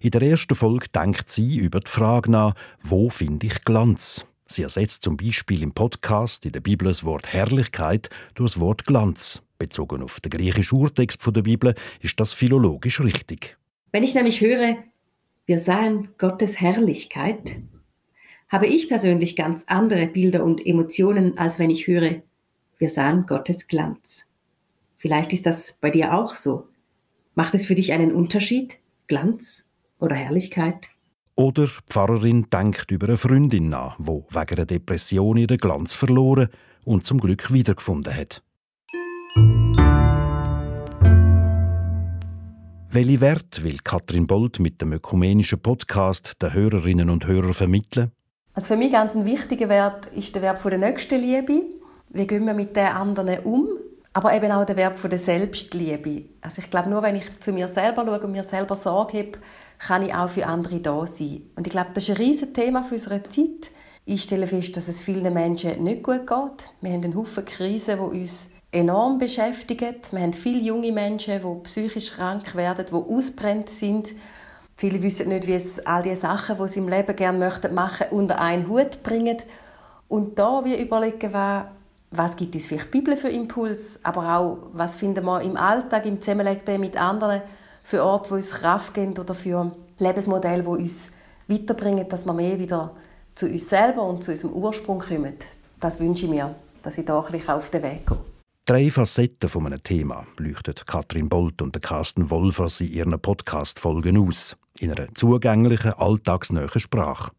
In 0.00 0.10
der 0.10 0.22
ersten 0.22 0.54
Folge 0.54 0.86
denkt 0.88 1.28
sie 1.28 1.58
über 1.58 1.80
die 1.80 1.90
Frage 1.90 2.30
nach, 2.30 2.54
wo 2.80 3.10
finde 3.10 3.46
ich 3.46 3.62
Glanz? 3.62 4.24
Sie 4.50 4.62
ersetzt 4.62 5.02
zum 5.02 5.18
Beispiel 5.18 5.62
im 5.62 5.72
Podcast 5.72 6.46
in 6.46 6.52
der 6.52 6.60
Bibel 6.60 6.88
das 6.88 7.04
Wort 7.04 7.30
Herrlichkeit 7.34 8.08
durch 8.34 8.52
das 8.52 8.60
Wort 8.60 8.86
Glanz. 8.86 9.42
Bezogen 9.58 10.02
auf 10.02 10.20
den 10.20 10.30
griechischen 10.30 10.78
Urtext 10.78 11.20
der 11.26 11.42
Bibel 11.42 11.74
ist 12.00 12.18
das 12.18 12.32
philologisch 12.32 13.00
richtig. 13.00 13.58
Wenn 13.92 14.04
ich 14.04 14.14
nämlich 14.14 14.40
höre, 14.40 14.78
wir 15.44 15.58
sahen 15.58 16.08
Gottes 16.16 16.60
Herrlichkeit, 16.60 17.60
habe 18.48 18.66
ich 18.66 18.88
persönlich 18.88 19.36
ganz 19.36 19.64
andere 19.66 20.06
Bilder 20.06 20.42
und 20.44 20.64
Emotionen, 20.64 21.36
als 21.36 21.58
wenn 21.58 21.68
ich 21.68 21.86
höre, 21.86 22.22
wir 22.78 22.88
sahen 22.88 23.26
Gottes 23.26 23.66
Glanz. 23.66 24.30
Vielleicht 24.96 25.34
ist 25.34 25.44
das 25.44 25.74
bei 25.74 25.90
dir 25.90 26.14
auch 26.14 26.34
so. 26.34 26.68
Macht 27.34 27.54
es 27.54 27.66
für 27.66 27.74
dich 27.74 27.92
einen 27.92 28.12
Unterschied, 28.12 28.78
Glanz 29.08 29.66
oder 29.98 30.16
Herrlichkeit? 30.16 30.88
Oder 31.38 31.66
die 31.66 31.72
Pfarrerin 31.88 32.48
denkt 32.52 32.90
über 32.90 33.06
eine 33.06 33.16
Freundin 33.16 33.68
nach, 33.68 33.94
wo 33.98 34.26
wegen 34.28 34.56
einer 34.56 34.66
Depression 34.66 35.36
ihren 35.36 35.56
Glanz 35.56 35.94
verloren 35.94 36.48
und 36.84 37.06
zum 37.06 37.20
Glück 37.20 37.52
wiedergefunden 37.52 38.12
hat. 38.12 38.42
Welche 42.90 43.20
Wert 43.20 43.62
will 43.62 43.78
Katrin 43.84 44.26
Bolt 44.26 44.58
mit 44.58 44.82
dem 44.82 44.92
ökumenischen 44.92 45.60
Podcast 45.60 46.42
den 46.42 46.54
Hörerinnen 46.54 47.08
und 47.08 47.28
Hörern 47.28 47.54
vermitteln? 47.54 48.10
Also 48.54 48.74
für 48.74 48.76
mich 48.76 48.90
ganz 48.90 49.14
ein 49.14 49.24
wichtiger 49.24 49.68
Wert 49.68 50.06
ist 50.06 50.34
der 50.34 50.42
Wert 50.42 50.64
der 50.64 50.78
Nächstenliebe. 50.78 51.62
Wie 52.08 52.26
gehen 52.26 52.46
wir 52.46 52.54
mit 52.54 52.74
den 52.74 52.86
anderen 52.86 53.38
um? 53.44 53.68
Aber 54.18 54.34
eben 54.34 54.50
auch 54.50 54.64
der 54.64 54.76
Wert 54.76 54.98
der 55.00 55.16
Selbstliebe. 55.16 56.24
Also 56.40 56.60
ich 56.60 56.68
glaube, 56.70 56.90
nur 56.90 57.04
wenn 57.04 57.14
ich 57.14 57.38
zu 57.38 57.52
mir 57.52 57.68
selber 57.68 58.04
schaue 58.04 58.18
und 58.18 58.32
mir 58.32 58.42
selber 58.42 58.74
Sorge 58.74 59.18
habe, 59.18 59.32
kann 59.78 60.02
ich 60.02 60.12
auch 60.12 60.28
für 60.28 60.44
andere 60.44 60.80
da 60.80 61.06
sein. 61.06 61.42
Und 61.54 61.68
ich 61.68 61.70
glaube, 61.70 61.90
das 61.94 62.08
ist 62.08 62.10
ein 62.10 62.26
riesiges 62.26 62.52
Thema 62.52 62.82
für 62.82 62.94
unsere 62.94 63.22
Zeit. 63.22 63.70
Ich 64.06 64.24
stelle 64.24 64.48
fest, 64.48 64.76
dass 64.76 64.88
es 64.88 65.00
vielen 65.00 65.32
Menschen 65.32 65.84
nicht 65.84 66.02
gut 66.02 66.26
geht. 66.26 66.70
Wir 66.80 66.92
haben 66.94 67.04
einen 67.04 67.14
Haufen 67.14 67.44
Krisen, 67.44 67.96
die 67.96 68.20
uns 68.20 68.50
enorm 68.72 69.20
beschäftigt. 69.20 70.12
Wir 70.12 70.20
haben 70.20 70.32
viele 70.32 70.62
junge 70.62 70.90
Menschen, 70.90 71.40
die 71.40 71.62
psychisch 71.62 72.10
krank 72.10 72.56
werden, 72.56 72.86
die 72.88 72.92
ausbrennt 72.92 73.70
sind. 73.70 74.16
Viele 74.74 75.00
wissen 75.00 75.28
nicht, 75.28 75.46
wie 75.46 75.54
es 75.54 75.78
all 75.86 76.02
die 76.02 76.16
Sachen, 76.16 76.58
die 76.58 76.66
sie 76.66 76.80
im 76.80 76.88
Leben 76.88 77.14
gerne 77.14 77.38
möchten 77.38 77.72
machen, 77.72 78.08
unter 78.10 78.40
einen 78.40 78.68
Hut 78.68 79.00
bringen. 79.04 79.36
Und 80.08 80.40
da 80.40 80.64
wir 80.64 80.76
überlegen, 80.76 81.32
was 81.32 81.66
gibt 82.36 82.54
uns 82.54 82.66
vielleicht 82.66 82.86
die 82.86 82.98
Bibel 82.98 83.16
für 83.16 83.28
Impuls, 83.28 84.00
aber 84.02 84.36
auch, 84.36 84.58
was 84.72 84.96
finden 84.96 85.24
wir 85.24 85.42
im 85.42 85.56
Alltag, 85.56 86.06
im 86.06 86.20
Zusammenleben 86.20 86.80
mit 86.80 86.96
anderen 87.00 87.42
für 87.82 88.02
Orte, 88.02 88.30
wo 88.30 88.34
uns 88.34 88.50
Kraft 88.50 88.94
geben 88.94 89.16
oder 89.18 89.34
für 89.34 89.72
Lebensmodelle, 89.98 90.62
die 90.62 90.68
uns 90.68 91.10
weiterbringen, 91.48 92.08
dass 92.08 92.24
wir 92.24 92.32
mehr 92.32 92.58
wieder 92.58 92.94
zu 93.34 93.46
uns 93.46 93.68
selber 93.68 94.04
und 94.04 94.24
zu 94.24 94.32
unserem 94.32 94.54
Ursprung 94.54 95.00
kommen. 95.00 95.34
Das 95.80 96.00
wünsche 96.00 96.24
ich 96.24 96.30
mir, 96.30 96.54
dass 96.82 96.98
ich 96.98 97.04
da 97.04 97.20
ein 97.20 97.32
bisschen 97.32 97.54
auf 97.54 97.70
den 97.70 97.82
Weg 97.82 98.06
gehe. 98.06 98.18
Drei 98.64 98.90
Facetten 98.90 99.48
von 99.48 99.66
einem 99.66 99.82
Thema 99.82 100.26
leuchtet 100.36 100.86
Katrin 100.86 101.28
Bolt 101.28 101.62
und 101.62 101.80
Carsten 101.80 102.30
Wolfers 102.30 102.80
in 102.80 102.92
ihren 102.92 103.18
Podcast-Folgen 103.18 104.18
aus. 104.18 104.56
In 104.78 104.92
einer 104.92 105.08
zugänglichen, 105.14 105.94
alltagsnähen 105.94 106.68
Sprache. 106.78 107.30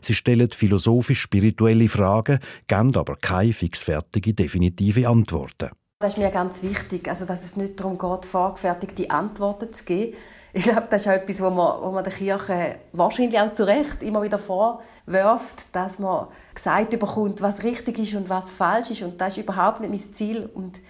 Sie 0.00 0.14
stellen 0.14 0.50
philosophisch-spirituelle 0.50 1.88
Fragen, 1.88 2.38
geben 2.66 2.96
aber 2.96 3.16
keine 3.16 3.52
fixfertige, 3.52 4.34
definitive 4.34 5.08
Antworten. 5.08 5.70
Das 5.98 6.12
ist 6.12 6.18
mir 6.18 6.30
ganz 6.30 6.62
wichtig, 6.62 7.08
also 7.08 7.24
dass 7.24 7.42
es 7.42 7.56
nicht 7.56 7.80
darum 7.80 7.96
geht, 7.96 8.26
vorgefertigte 8.26 9.10
Antworten 9.10 9.72
zu 9.72 9.84
geben. 9.84 10.14
Ich 10.52 10.64
glaube, 10.64 10.88
das 10.90 11.02
ist 11.02 11.08
auch 11.08 11.12
etwas, 11.12 11.40
wo 11.40 11.50
man, 11.50 11.82
wo 11.82 11.90
man 11.90 12.04
der 12.04 12.12
Kirche 12.12 12.76
wahrscheinlich 12.92 13.38
auch 13.38 13.52
zu 13.52 13.66
Recht 13.66 14.02
immer 14.02 14.22
wieder 14.22 14.38
vorwirft, 14.38 15.66
dass 15.72 15.98
man 15.98 16.28
gesagt 16.54 16.90
bekommt, 16.98 17.42
was 17.42 17.62
richtig 17.62 17.98
ist 17.98 18.14
und 18.14 18.28
was 18.28 18.50
falsch 18.50 18.90
ist. 18.90 19.02
Und 19.02 19.20
das 19.20 19.36
ist 19.36 19.42
überhaupt 19.42 19.80
nicht 19.80 19.90
mein 19.90 20.14
Ziel. 20.14 20.48
Und 20.52 20.80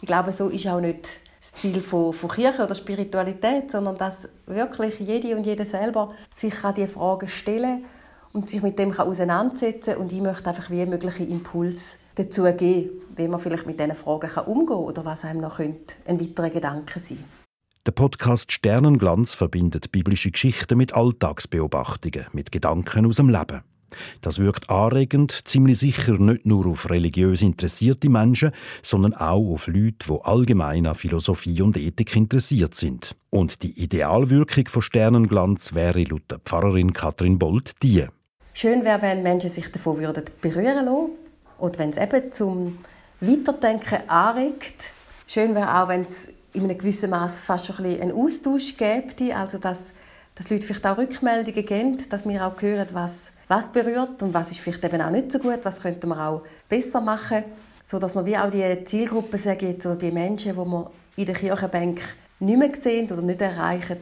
ich 0.00 0.06
glaube, 0.06 0.32
so 0.32 0.48
ist 0.48 0.66
auch 0.66 0.80
nicht 0.80 1.20
das 1.40 1.52
Ziel 1.52 1.80
von, 1.80 2.12
von 2.12 2.30
Kirche 2.30 2.64
oder 2.64 2.74
Spiritualität, 2.74 3.70
sondern 3.70 3.96
dass 3.98 4.28
wirklich 4.46 4.98
jede 4.98 5.36
und 5.36 5.44
jeder 5.44 5.66
selber 5.66 6.12
sich 6.34 6.64
an 6.64 6.74
diese 6.74 6.88
Fragen 6.88 7.28
stellen 7.28 7.84
und 8.36 8.50
sich 8.50 8.62
mit 8.62 8.78
dem 8.78 8.92
auseinandersetzen 8.92 9.94
kann. 9.94 10.02
Und 10.02 10.12
ich 10.12 10.20
möchte 10.20 10.50
einfach 10.50 10.70
wie 10.70 10.84
mögliche 10.84 11.24
Impuls 11.24 11.98
dazu 12.16 12.44
geben, 12.44 12.90
wie 13.16 13.28
man 13.28 13.40
vielleicht 13.40 13.66
mit 13.66 13.80
diesen 13.80 13.94
Fragen 13.94 14.30
umgehen 14.46 14.66
kann 14.66 14.76
oder 14.76 15.04
was 15.06 15.24
einem 15.24 15.40
noch 15.40 15.58
ein 15.58 15.76
weiterer 16.06 16.50
Gedanke 16.50 17.00
sein 17.00 17.16
könnte. 17.16 17.24
Der 17.86 17.92
Podcast 17.92 18.52
Sternenglanz 18.52 19.32
verbindet 19.32 19.90
biblische 19.90 20.30
Geschichten 20.30 20.76
mit 20.76 20.94
Alltagsbeobachtungen, 20.94 22.26
mit 22.32 22.52
Gedanken 22.52 23.06
aus 23.06 23.16
dem 23.16 23.30
Leben. 23.30 23.62
Das 24.20 24.38
wirkt 24.38 24.68
anregend, 24.68 25.30
ziemlich 25.48 25.78
sicher 25.78 26.18
nicht 26.18 26.44
nur 26.44 26.66
auf 26.66 26.90
religiös 26.90 27.40
interessierte 27.40 28.10
Menschen, 28.10 28.50
sondern 28.82 29.14
auch 29.14 29.52
auf 29.52 29.68
Leute, 29.68 30.06
die 30.08 30.18
allgemein 30.22 30.86
an 30.86 30.94
Philosophie 30.94 31.62
und 31.62 31.76
Ethik 31.76 32.16
interessiert 32.16 32.74
sind. 32.74 33.14
Und 33.30 33.62
die 33.62 33.80
Idealwirkung 33.80 34.66
von 34.68 34.82
Sternenglanz 34.82 35.74
wäre 35.74 36.02
laut 36.02 36.30
der 36.30 36.40
Pfarrerin 36.40 36.92
Katrin 36.92 37.38
Bolt 37.38 37.82
die. 37.82 38.06
Schön 38.58 38.86
wäre, 38.86 39.02
wenn 39.02 39.22
Menschen 39.22 39.50
sich 39.50 39.70
davon 39.70 39.98
würden 39.98 40.24
berühren 40.40 40.86
lassen. 40.86 41.10
Oder 41.58 41.78
wenn 41.78 41.90
es 41.90 41.98
eben 41.98 42.32
zum 42.32 42.78
Weiterdenken 43.20 44.08
anregt. 44.08 44.94
Schön 45.26 45.54
wäre 45.54 45.82
auch, 45.82 45.88
wenn 45.88 46.00
es 46.00 46.28
in 46.54 46.62
einem 46.62 46.78
gewissen 46.78 47.10
Maß 47.10 47.40
fast 47.40 47.66
schon 47.66 47.76
ein 47.76 47.82
bisschen 47.82 48.00
einen 48.00 48.12
Austausch 48.12 48.74
gäbe, 48.78 49.36
also 49.36 49.58
dass, 49.58 49.92
dass 50.34 50.48
Leute 50.48 50.62
vielleicht 50.62 50.86
auch 50.86 50.96
Rückmeldungen 50.96 51.66
geben, 51.66 52.08
dass 52.08 52.26
wir 52.26 52.46
auch 52.46 52.62
hören, 52.62 52.86
was, 52.94 53.30
was 53.46 53.70
berührt 53.70 54.22
und 54.22 54.32
was 54.32 54.50
ist 54.50 54.60
vielleicht 54.60 54.82
eben 54.84 55.02
auch 55.02 55.10
nicht 55.10 55.32
so 55.32 55.38
gut, 55.38 55.58
was 55.62 55.82
könnte 55.82 56.06
man 56.06 56.18
auch 56.18 56.42
besser 56.66 57.02
machen, 57.02 57.44
so 57.84 57.98
dass 57.98 58.14
man 58.14 58.24
wie 58.24 58.38
auch 58.38 58.48
die 58.48 58.84
Zielgruppe 58.84 59.36
sagen, 59.36 59.78
so 59.78 59.96
die 59.96 60.10
Menschen, 60.10 60.52
die 60.54 60.64
man 60.66 60.86
in 61.14 61.26
der 61.26 61.34
Kirchenbank 61.34 62.00
nicht 62.40 62.58
mehr 62.58 62.74
sehen 62.74 63.12
oder 63.12 63.20
nicht 63.20 63.42
erreichen, 63.42 63.98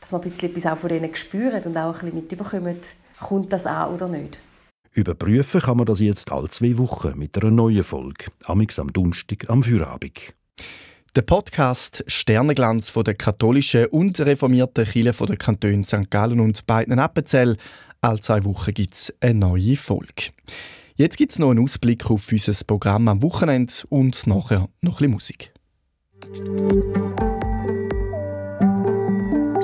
dass 0.00 0.10
man 0.10 0.20
ein 0.20 0.28
bisschen 0.28 0.50
etwas 0.50 0.66
auch 0.66 0.78
von 0.78 0.88
denen 0.88 1.14
spürt 1.14 1.64
und 1.64 1.76
auch 1.76 2.02
ein 2.02 2.10
bisschen 2.10 2.14
mitbekommt, 2.16 2.86
kommt 3.20 3.52
das 3.52 3.66
an 3.66 3.94
oder 3.94 4.08
nicht. 4.08 4.38
Überprüfen 4.92 5.60
kann 5.60 5.76
man 5.76 5.86
das 5.86 6.00
jetzt 6.00 6.30
alle 6.30 6.48
zwei 6.48 6.78
Wochen 6.78 7.18
mit 7.18 7.36
einer 7.36 7.50
neuen 7.50 7.82
Folge, 7.82 8.26
amix 8.44 8.78
am 8.78 8.92
Donnerstag 8.92 9.50
am 9.50 9.62
Feierabend. 9.62 10.34
Der 11.16 11.22
Podcast 11.22 12.04
Sternenglanz 12.06 12.90
von 12.90 13.04
der 13.04 13.14
katholischen 13.14 13.86
und 13.86 14.18
reformierten 14.20 14.84
Kirche 14.84 15.12
von 15.12 15.28
der 15.28 15.36
Kantone 15.36 15.84
St. 15.84 16.10
Gallen 16.10 16.40
und 16.40 16.66
beiden 16.66 16.98
Appenzell. 16.98 17.56
Alle 18.00 18.20
zwei 18.20 18.44
Wochen 18.44 18.74
gibt 18.74 18.94
es 18.94 19.14
eine 19.20 19.38
neue 19.38 19.76
Folge. 19.76 20.30
Jetzt 20.96 21.16
gibt 21.16 21.32
es 21.32 21.38
noch 21.38 21.50
einen 21.50 21.62
Ausblick 21.62 22.08
auf 22.10 22.30
unser 22.30 22.64
Programm 22.66 23.08
am 23.08 23.22
Wochenende 23.22 23.72
und 23.88 24.26
nachher 24.26 24.68
noch 24.80 25.00
ein 25.00 25.16
bisschen 25.16 25.50
Musik. 26.30 27.23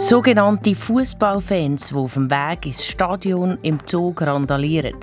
Sogenannte 0.00 0.74
Fußballfans, 0.74 1.88
die 1.88 1.94
auf 1.94 2.14
dem 2.14 2.30
Weg 2.30 2.64
ins 2.64 2.86
Stadion 2.86 3.58
im 3.62 3.86
Zug 3.86 4.22
randalieren. 4.22 4.96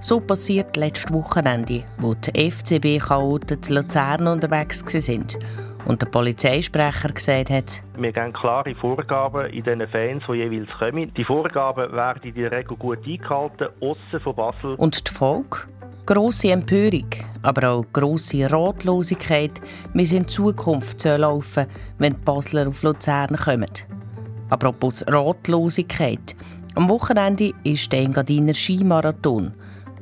So 0.00 0.20
passiert 0.20 0.76
letztes 0.76 1.12
Wochenende, 1.12 1.82
wo 1.98 2.14
die 2.14 2.50
FCB-Chaoten 2.50 3.60
zu 3.60 3.74
Luzern 3.74 4.28
unterwegs 4.28 4.84
waren 4.84 5.26
und 5.86 6.00
der 6.00 6.06
Polizeisprecher 6.06 7.08
gesagt 7.08 7.50
hat, 7.50 7.82
wir 7.98 8.12
geben 8.12 8.32
klare 8.34 8.72
Vorgaben 8.76 9.50
in 9.50 9.64
den 9.64 9.86
Fans, 9.88 10.22
die 10.28 10.34
jeweils 10.34 10.70
kommen. 10.78 11.12
Die 11.14 11.24
Vorgaben 11.24 11.92
werden 11.92 12.22
in 12.22 12.34
der 12.34 12.52
Regel 12.52 12.76
gut 12.76 13.04
eingehalten, 13.04 13.66
aussen 13.80 14.20
von 14.22 14.36
Basel. 14.36 14.74
Und 14.76 15.08
die 15.08 15.12
Folge? 15.12 15.58
Grosse 16.06 16.52
Empörung, 16.52 17.10
aber 17.42 17.68
auch 17.68 17.84
grosse 17.92 18.48
Ratlosigkeit, 18.48 19.60
wie 19.92 20.04
es 20.04 20.12
in 20.12 20.28
Zukunft 20.28 21.02
laufen 21.04 21.64
soll, 21.64 21.66
wenn 21.98 22.12
die 22.12 22.24
Basler 22.24 22.68
auf 22.68 22.84
Luzern 22.84 23.34
kommen. 23.34 23.66
Apropos 24.50 25.04
Ratlosigkeit. 25.06 26.36
Am 26.74 26.88
Wochenende 26.88 27.52
ist 27.64 27.90
der 27.92 28.00
Engadiner 28.00 28.54
Skimarathon. 28.54 29.52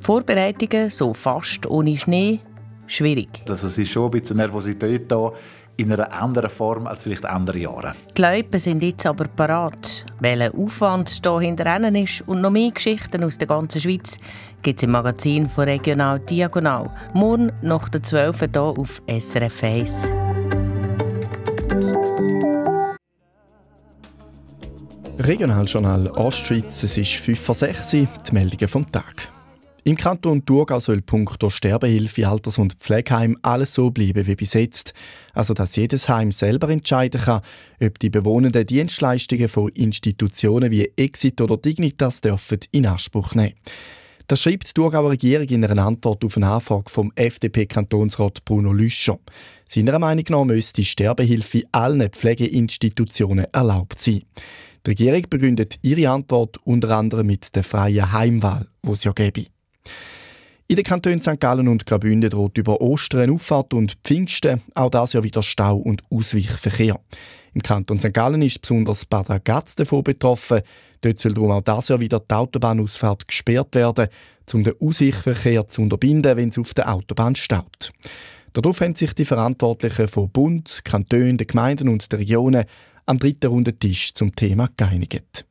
Vorbereitungen 0.01 0.91
so 0.91 1.15
fast 1.15 1.67
ohne 1.67 1.97
Schnee 1.97 2.41
schwierig. 2.87 3.43
Also 3.49 3.69
es 3.69 3.79
ist 3.79 3.91
schon 3.91 4.07
ein 4.07 4.11
bisschen 4.11 4.37
Nervosität 4.37 5.11
da 5.11 5.33
in 5.77 5.93
einer 5.93 6.13
anderen 6.13 6.51
Form 6.51 6.87
als 6.87 7.03
vielleicht 7.03 7.25
andere 7.25 7.59
Jahre. 7.59 7.95
Die 8.17 8.23
Leute 8.23 8.59
sind 8.59 8.83
jetzt 8.83 9.07
aber 9.07 9.27
parat. 9.27 10.05
Welcher 10.21 10.55
Aufwand 10.55 11.21
hier 11.23 11.41
hinter 11.41 11.95
ist 11.95 12.29
und 12.29 12.41
noch 12.41 12.51
mehr 12.51 12.71
Geschichten 12.71 13.25
aus 13.25 13.39
der 13.39 13.49
ganzen 13.49 13.81
Schweiz 13.81 14.17
gibt 14.63 14.81
es 14.81 14.85
im 14.85 14.93
Magazin 14.93 15.49
von 15.49 15.65
Regional 15.65 16.21
Diagonal. 16.21 16.91
Morgen 17.13 17.51
nach 17.63 17.89
der 17.89 18.03
12 18.03 18.39
hier 18.39 18.63
auf 18.63 19.03
SRF 19.09 19.65
1. 19.65 20.09
Regionaljournal 25.19 26.09
Ostschweiz, 26.09 26.83
es 26.83 26.99
ist 26.99 27.13
5 27.13 27.39
vor 27.39 27.55
6 27.55 27.91
die 27.91 28.07
Meldungen 28.33 28.67
vom 28.67 28.91
Tag. 28.91 29.29
Im 29.85 29.97
Kanton 29.97 30.45
Thurgau 30.45 30.81
soll 30.81 31.03
punkto 31.03 31.51
Sterbehilfe, 31.51 32.27
Alters- 32.27 32.59
und 32.59 32.75
Pflegeheim 32.75 33.37
alles 33.43 33.75
so 33.75 33.91
bleiben 33.91 34.27
wie 34.27 34.35
bis 34.35 34.55
jetzt. 34.55 34.93
Also, 35.33 35.55
dass 35.55 35.77
jedes 35.77 36.09
Heim 36.09 36.33
selber 36.33 36.69
entscheiden 36.69 37.21
kann, 37.21 37.43
ob 37.81 37.99
die 38.01 38.11
bewohnenden 38.11 38.67
Dienstleistungen 38.67 39.49
von 39.49 39.69
Institutionen 39.71 40.73
wie 40.73 40.91
Exit 40.97 41.41
oder 41.41 41.59
Dignitas 41.59 42.21
dürfen 42.21 42.59
in 42.73 42.87
Anspruch 42.87 43.35
nehmen. 43.37 43.55
Das 44.27 44.43
schreibt 44.43 44.69
die 44.69 44.73
Thurgauer 44.73 45.11
Regierung 45.11 45.47
in 45.47 45.65
einer 45.65 45.87
Antwort 45.87 46.25
auf 46.25 46.37
eine 46.37 46.49
Anfrage 46.49 46.91
vom 46.91 47.13
FDP-Kantonsrat 47.15 48.45
Bruno 48.45 48.73
Lüscher. 48.73 49.19
Seiner 49.69 49.99
Meinung 49.99 50.25
nach 50.29 50.45
müsste 50.45 50.81
die 50.81 50.87
Sterbehilfe 50.87 51.63
allen 51.73 52.09
Pflegeinstitutionen 52.09 53.47
erlaubt 53.53 54.01
sein. 54.01 54.23
Die 54.87 54.91
Regierung 54.91 55.23
begründet 55.31 55.77
ihre 55.81 56.11
Antwort 56.11 56.59
unter 56.65 56.91
anderem 56.97 57.27
mit 57.27 57.57
der 57.57 57.65
freien 57.65 58.13
Heimwahl, 58.13 58.67
die 58.83 58.91
es 58.91 59.05
ja 59.05 59.13
gäbe. 59.13 59.47
In 60.67 60.77
den 60.77 60.85
Kantonen 60.85 61.23
St. 61.23 61.41
Gallen 61.41 61.69
und 61.69 61.87
Graubünden 61.87 62.29
droht 62.29 62.59
über 62.59 62.81
Ostern, 62.83 63.31
Auffahrt 63.31 63.73
und 63.73 63.97
Pfingsten 64.05 64.61
auch 64.75 64.91
das 64.91 65.15
Jahr 65.15 65.25
wieder 65.25 65.43
Stau 65.43 65.77
und 65.77 66.03
Ausweichverkehr. 66.11 67.01
Im 67.55 67.63
Kanton 67.63 67.99
St. 67.99 68.13
Gallen 68.13 68.43
ist 68.43 68.61
besonders 68.61 69.07
Bad 69.07 69.31
Ragaz 69.31 69.75
davon 69.75 70.05
betroffen. 70.05 70.61
Dort 71.01 71.21
soll 71.21 71.33
darum 71.33 71.53
auch 71.53 71.63
das 71.63 71.89
Jahr 71.89 72.01
wieder 72.01 72.21
die 72.21 72.35
Autobahnausfahrt 72.35 73.27
gesperrt 73.27 73.75
werden, 73.75 74.09
um 74.53 74.65
den 74.65 74.75
Ausweichverkehr 74.81 75.67
zu 75.69 75.81
unterbinden, 75.81 76.37
wenn 76.37 76.51
es 76.51 76.59
auf 76.59 76.75
der 76.75 76.93
Autobahn 76.93 77.37
staut. 77.37 77.93
Darauf 78.55 78.81
haben 78.81 78.95
sich 78.95 79.13
die 79.15 79.25
Verantwortlichen 79.25 80.09
von 80.09 80.31
Bund, 80.31 80.83
Kantonen, 80.85 81.39
den 81.39 81.47
Gemeinden 81.47 81.89
und 81.89 82.11
den 82.11 82.19
Regionen 82.19 82.65
am 83.07 83.19
dritten 83.19 83.47
Runden 83.47 83.79
Tisch 83.79 84.15
zum 84.15 84.35
Thema 84.35 84.69
geeinigt. 84.77 85.47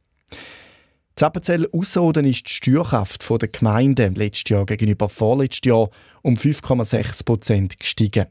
Zappenzell 1.16 1.70
Aussoden 1.72 2.26
ist 2.26 2.48
die 2.48 2.54
Steuerkraft 2.54 3.30
der 3.30 3.48
Gemeinde 3.50 4.04
im 4.04 4.16
letzten 4.16 4.54
Jahr 4.54 4.66
gegenüber 4.66 5.10
vorletztes 5.10 5.70
Jahr 5.70 5.90
um 6.24 6.36
5,6 6.36 7.24
Prozent 7.24 7.80
gestiegen. 7.80 8.26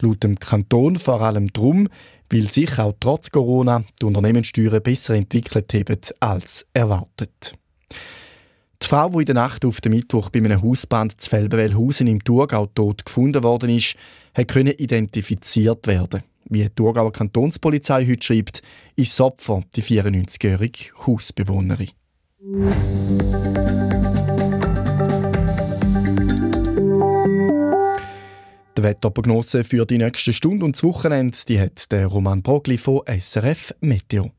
Laut 0.00 0.22
dem 0.22 0.38
Kanton 0.38 0.96
vor 0.96 1.22
allem 1.22 1.52
darum, 1.52 1.88
weil 2.30 2.50
sich 2.50 2.78
auch 2.78 2.94
trotz 3.00 3.30
Corona 3.30 3.84
die 4.00 4.06
Unternehmenssteuern 4.06 4.82
besser 4.82 5.14
entwickelt 5.14 5.72
haben 5.72 6.00
als 6.20 6.66
erwartet. 6.74 7.54
Die 8.82 8.86
Frau, 8.86 9.10
die 9.10 9.18
in 9.20 9.26
der 9.26 9.34
Nacht 9.34 9.64
auf 9.64 9.80
den 9.80 9.92
Mittwoch 9.92 10.30
bei 10.30 10.40
einem 10.40 10.62
Hausband 10.62 11.20
zu 11.20 11.28
Felbenwellhausen 11.28 12.06
im 12.06 12.24
Thurgau 12.24 12.66
tot 12.66 13.04
gefunden 13.04 13.42
worden 13.42 13.70
ist, 13.70 13.94
konnte 14.34 14.72
identifiziert 14.72 15.86
werden. 15.86 16.22
Wie 16.44 16.62
die 16.62 16.70
Thurgauer 16.70 17.12
Kantonspolizei 17.12 18.06
heute 18.06 18.24
schreibt, 18.24 18.62
ist 18.96 19.12
das 19.12 19.20
Opfer 19.20 19.62
die 19.76 19.82
94-jährige 19.82 21.06
Hausbewohnerin. 21.06 21.90
Die 28.76 28.82
Wetterprognose 28.82 29.62
für 29.62 29.84
die 29.84 29.98
nächste 29.98 30.32
Stunde 30.32 30.64
und 30.64 30.76
das 30.76 30.82
Wochenende 30.82 31.36
die 31.46 31.60
hat 31.60 31.92
der 31.92 32.06
Roman 32.06 32.42
Brogli 32.42 32.78
von 32.78 33.02
SRF 33.06 33.74
Meteo. 33.80 34.30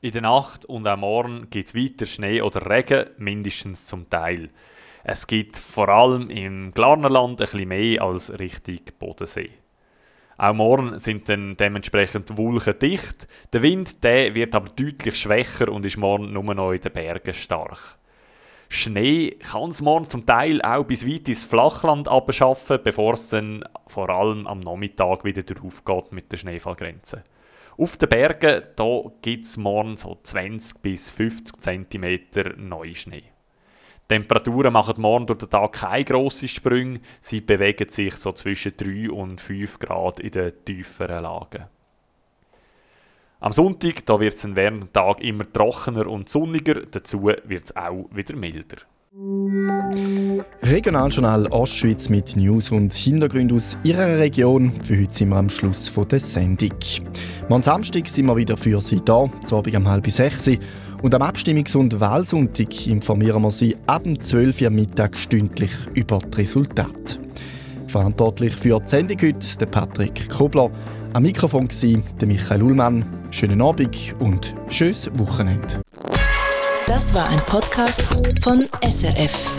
In 0.00 0.12
der 0.12 0.22
Nacht 0.22 0.64
und 0.64 0.86
am 0.86 1.00
Morgen 1.00 1.48
gibt 1.50 1.68
es 1.68 1.74
weiter 1.74 2.06
Schnee 2.06 2.42
oder 2.42 2.68
Regen, 2.68 3.10
mindestens 3.18 3.86
zum 3.86 4.10
Teil. 4.10 4.50
Es 5.04 5.26
gibt 5.26 5.56
vor 5.56 5.88
allem 5.88 6.30
im 6.30 6.72
Glarnerland 6.72 7.40
ein 7.40 7.46
bisschen 7.46 7.68
mehr 7.68 8.02
als 8.02 8.36
Richtung 8.38 8.80
Bodensee. 8.98 9.50
Auch 10.38 10.52
morgen 10.52 10.98
sind 10.98 11.28
dann 11.28 11.56
dementsprechend 11.56 12.36
Wolken 12.36 12.78
dicht. 12.78 13.26
Der 13.52 13.62
Wind 13.62 14.04
der 14.04 14.34
wird 14.34 14.54
aber 14.54 14.68
deutlich 14.68 15.16
schwächer 15.16 15.70
und 15.70 15.86
ist 15.86 15.96
morgen 15.96 16.32
nur 16.32 16.54
noch 16.54 16.72
in 16.72 16.80
den 16.80 16.92
Bergen 16.92 17.32
stark. 17.32 17.98
Schnee 18.68 19.30
kann 19.30 19.70
es 19.70 19.80
morgen 19.80 20.10
zum 20.10 20.26
Teil 20.26 20.60
auch 20.60 20.84
bis 20.84 21.06
weit 21.06 21.28
ins 21.28 21.44
Flachland 21.44 22.08
abschaffen, 22.08 22.80
bevor 22.82 23.14
es 23.14 23.28
dann 23.28 23.64
vor 23.86 24.10
allem 24.10 24.46
am 24.46 24.60
Nachmittag 24.60 25.24
wieder 25.24 25.42
drauf 25.42 25.84
geht 25.84 26.12
mit 26.12 26.32
der 26.32 26.36
Schneefallgrenze. 26.36 27.22
Auf 27.78 27.96
den 27.96 28.08
Bergen 28.08 28.62
gibt 29.22 29.44
es 29.44 29.56
morgen 29.56 29.96
so 29.96 30.18
20 30.22 30.82
bis 30.82 31.10
50 31.10 31.60
cm 31.60 32.68
Neuschnee. 32.68 33.35
Temperaturen 34.08 34.72
machen 34.72 35.00
morgen 35.00 35.26
durch 35.26 35.40
den 35.40 35.50
Tag 35.50 35.72
keine 35.72 36.04
grossen 36.04 36.48
Sprünge. 36.48 37.00
Sie 37.20 37.40
bewegen 37.40 37.88
sich 37.88 38.14
so 38.14 38.32
zwischen 38.32 38.72
3 38.76 39.10
und 39.10 39.40
5 39.40 39.78
Grad 39.80 40.20
in 40.20 40.30
den 40.30 40.52
tieferen 40.64 41.24
Lagen. 41.24 41.64
Am 43.40 43.52
Sonntag 43.52 44.08
wird 44.08 44.34
es 44.34 44.44
an 44.44 44.56
während 44.56 44.94
Tag 44.94 45.20
immer 45.20 45.50
trockener 45.52 46.06
und 46.06 46.28
sonniger, 46.28 46.74
dazu 46.74 47.24
wird 47.24 47.64
es 47.64 47.76
auch 47.76 48.08
wieder 48.12 48.34
milder. 48.34 48.78
Regionaljournal 50.62 51.46
Ostschweiz 51.46 52.08
mit 52.08 52.36
News 52.36 52.70
und 52.70 52.92
Hintergründen 52.92 53.56
aus 53.56 53.78
Ihrer 53.82 54.18
Region. 54.18 54.72
Für 54.82 55.00
heute 55.00 55.14
sind 55.14 55.30
wir 55.30 55.36
am 55.36 55.48
Schluss 55.48 55.92
der 56.10 56.18
Sendung. 56.18 56.74
Am 57.48 57.62
Samstag 57.62 58.08
sind 58.08 58.26
wir 58.26 58.36
wieder 58.36 58.56
für 58.56 58.80
Sie 58.80 59.00
da, 59.04 59.30
zu 59.46 59.56
Abend 59.56 59.74
um 59.74 59.88
halb 59.88 60.06
sechs. 60.10 60.50
Und 61.06 61.14
am 61.14 61.22
Abstimmungs- 61.22 61.76
und 61.76 62.00
Wahlsonntag 62.00 62.88
informieren 62.88 63.40
wir 63.40 63.52
Sie 63.52 63.76
ab 63.86 64.02
dem 64.02 64.20
12 64.20 64.62
Uhr 64.62 64.70
Mittag 64.70 65.16
stündlich 65.16 65.70
über 65.94 66.18
die 66.18 66.38
Resultate. 66.38 67.20
Verantwortlich 67.86 68.52
für 68.52 68.80
die 68.80 68.88
Sendung 68.88 69.16
heute 69.22 69.58
der 69.60 69.66
Patrick 69.66 70.28
Kobler. 70.28 70.68
Am 71.12 71.22
Mikrofon 71.22 71.68
war 71.70 72.26
Michael 72.26 72.60
Ullmann. 72.60 73.04
Schönen 73.30 73.62
Abend 73.62 74.16
und 74.18 74.56
schönes 74.68 75.08
Wochenende. 75.16 75.80
Das 76.88 77.14
war 77.14 77.28
ein 77.28 77.38
Podcast 77.46 78.02
von 78.42 78.64
SRF. 78.82 79.54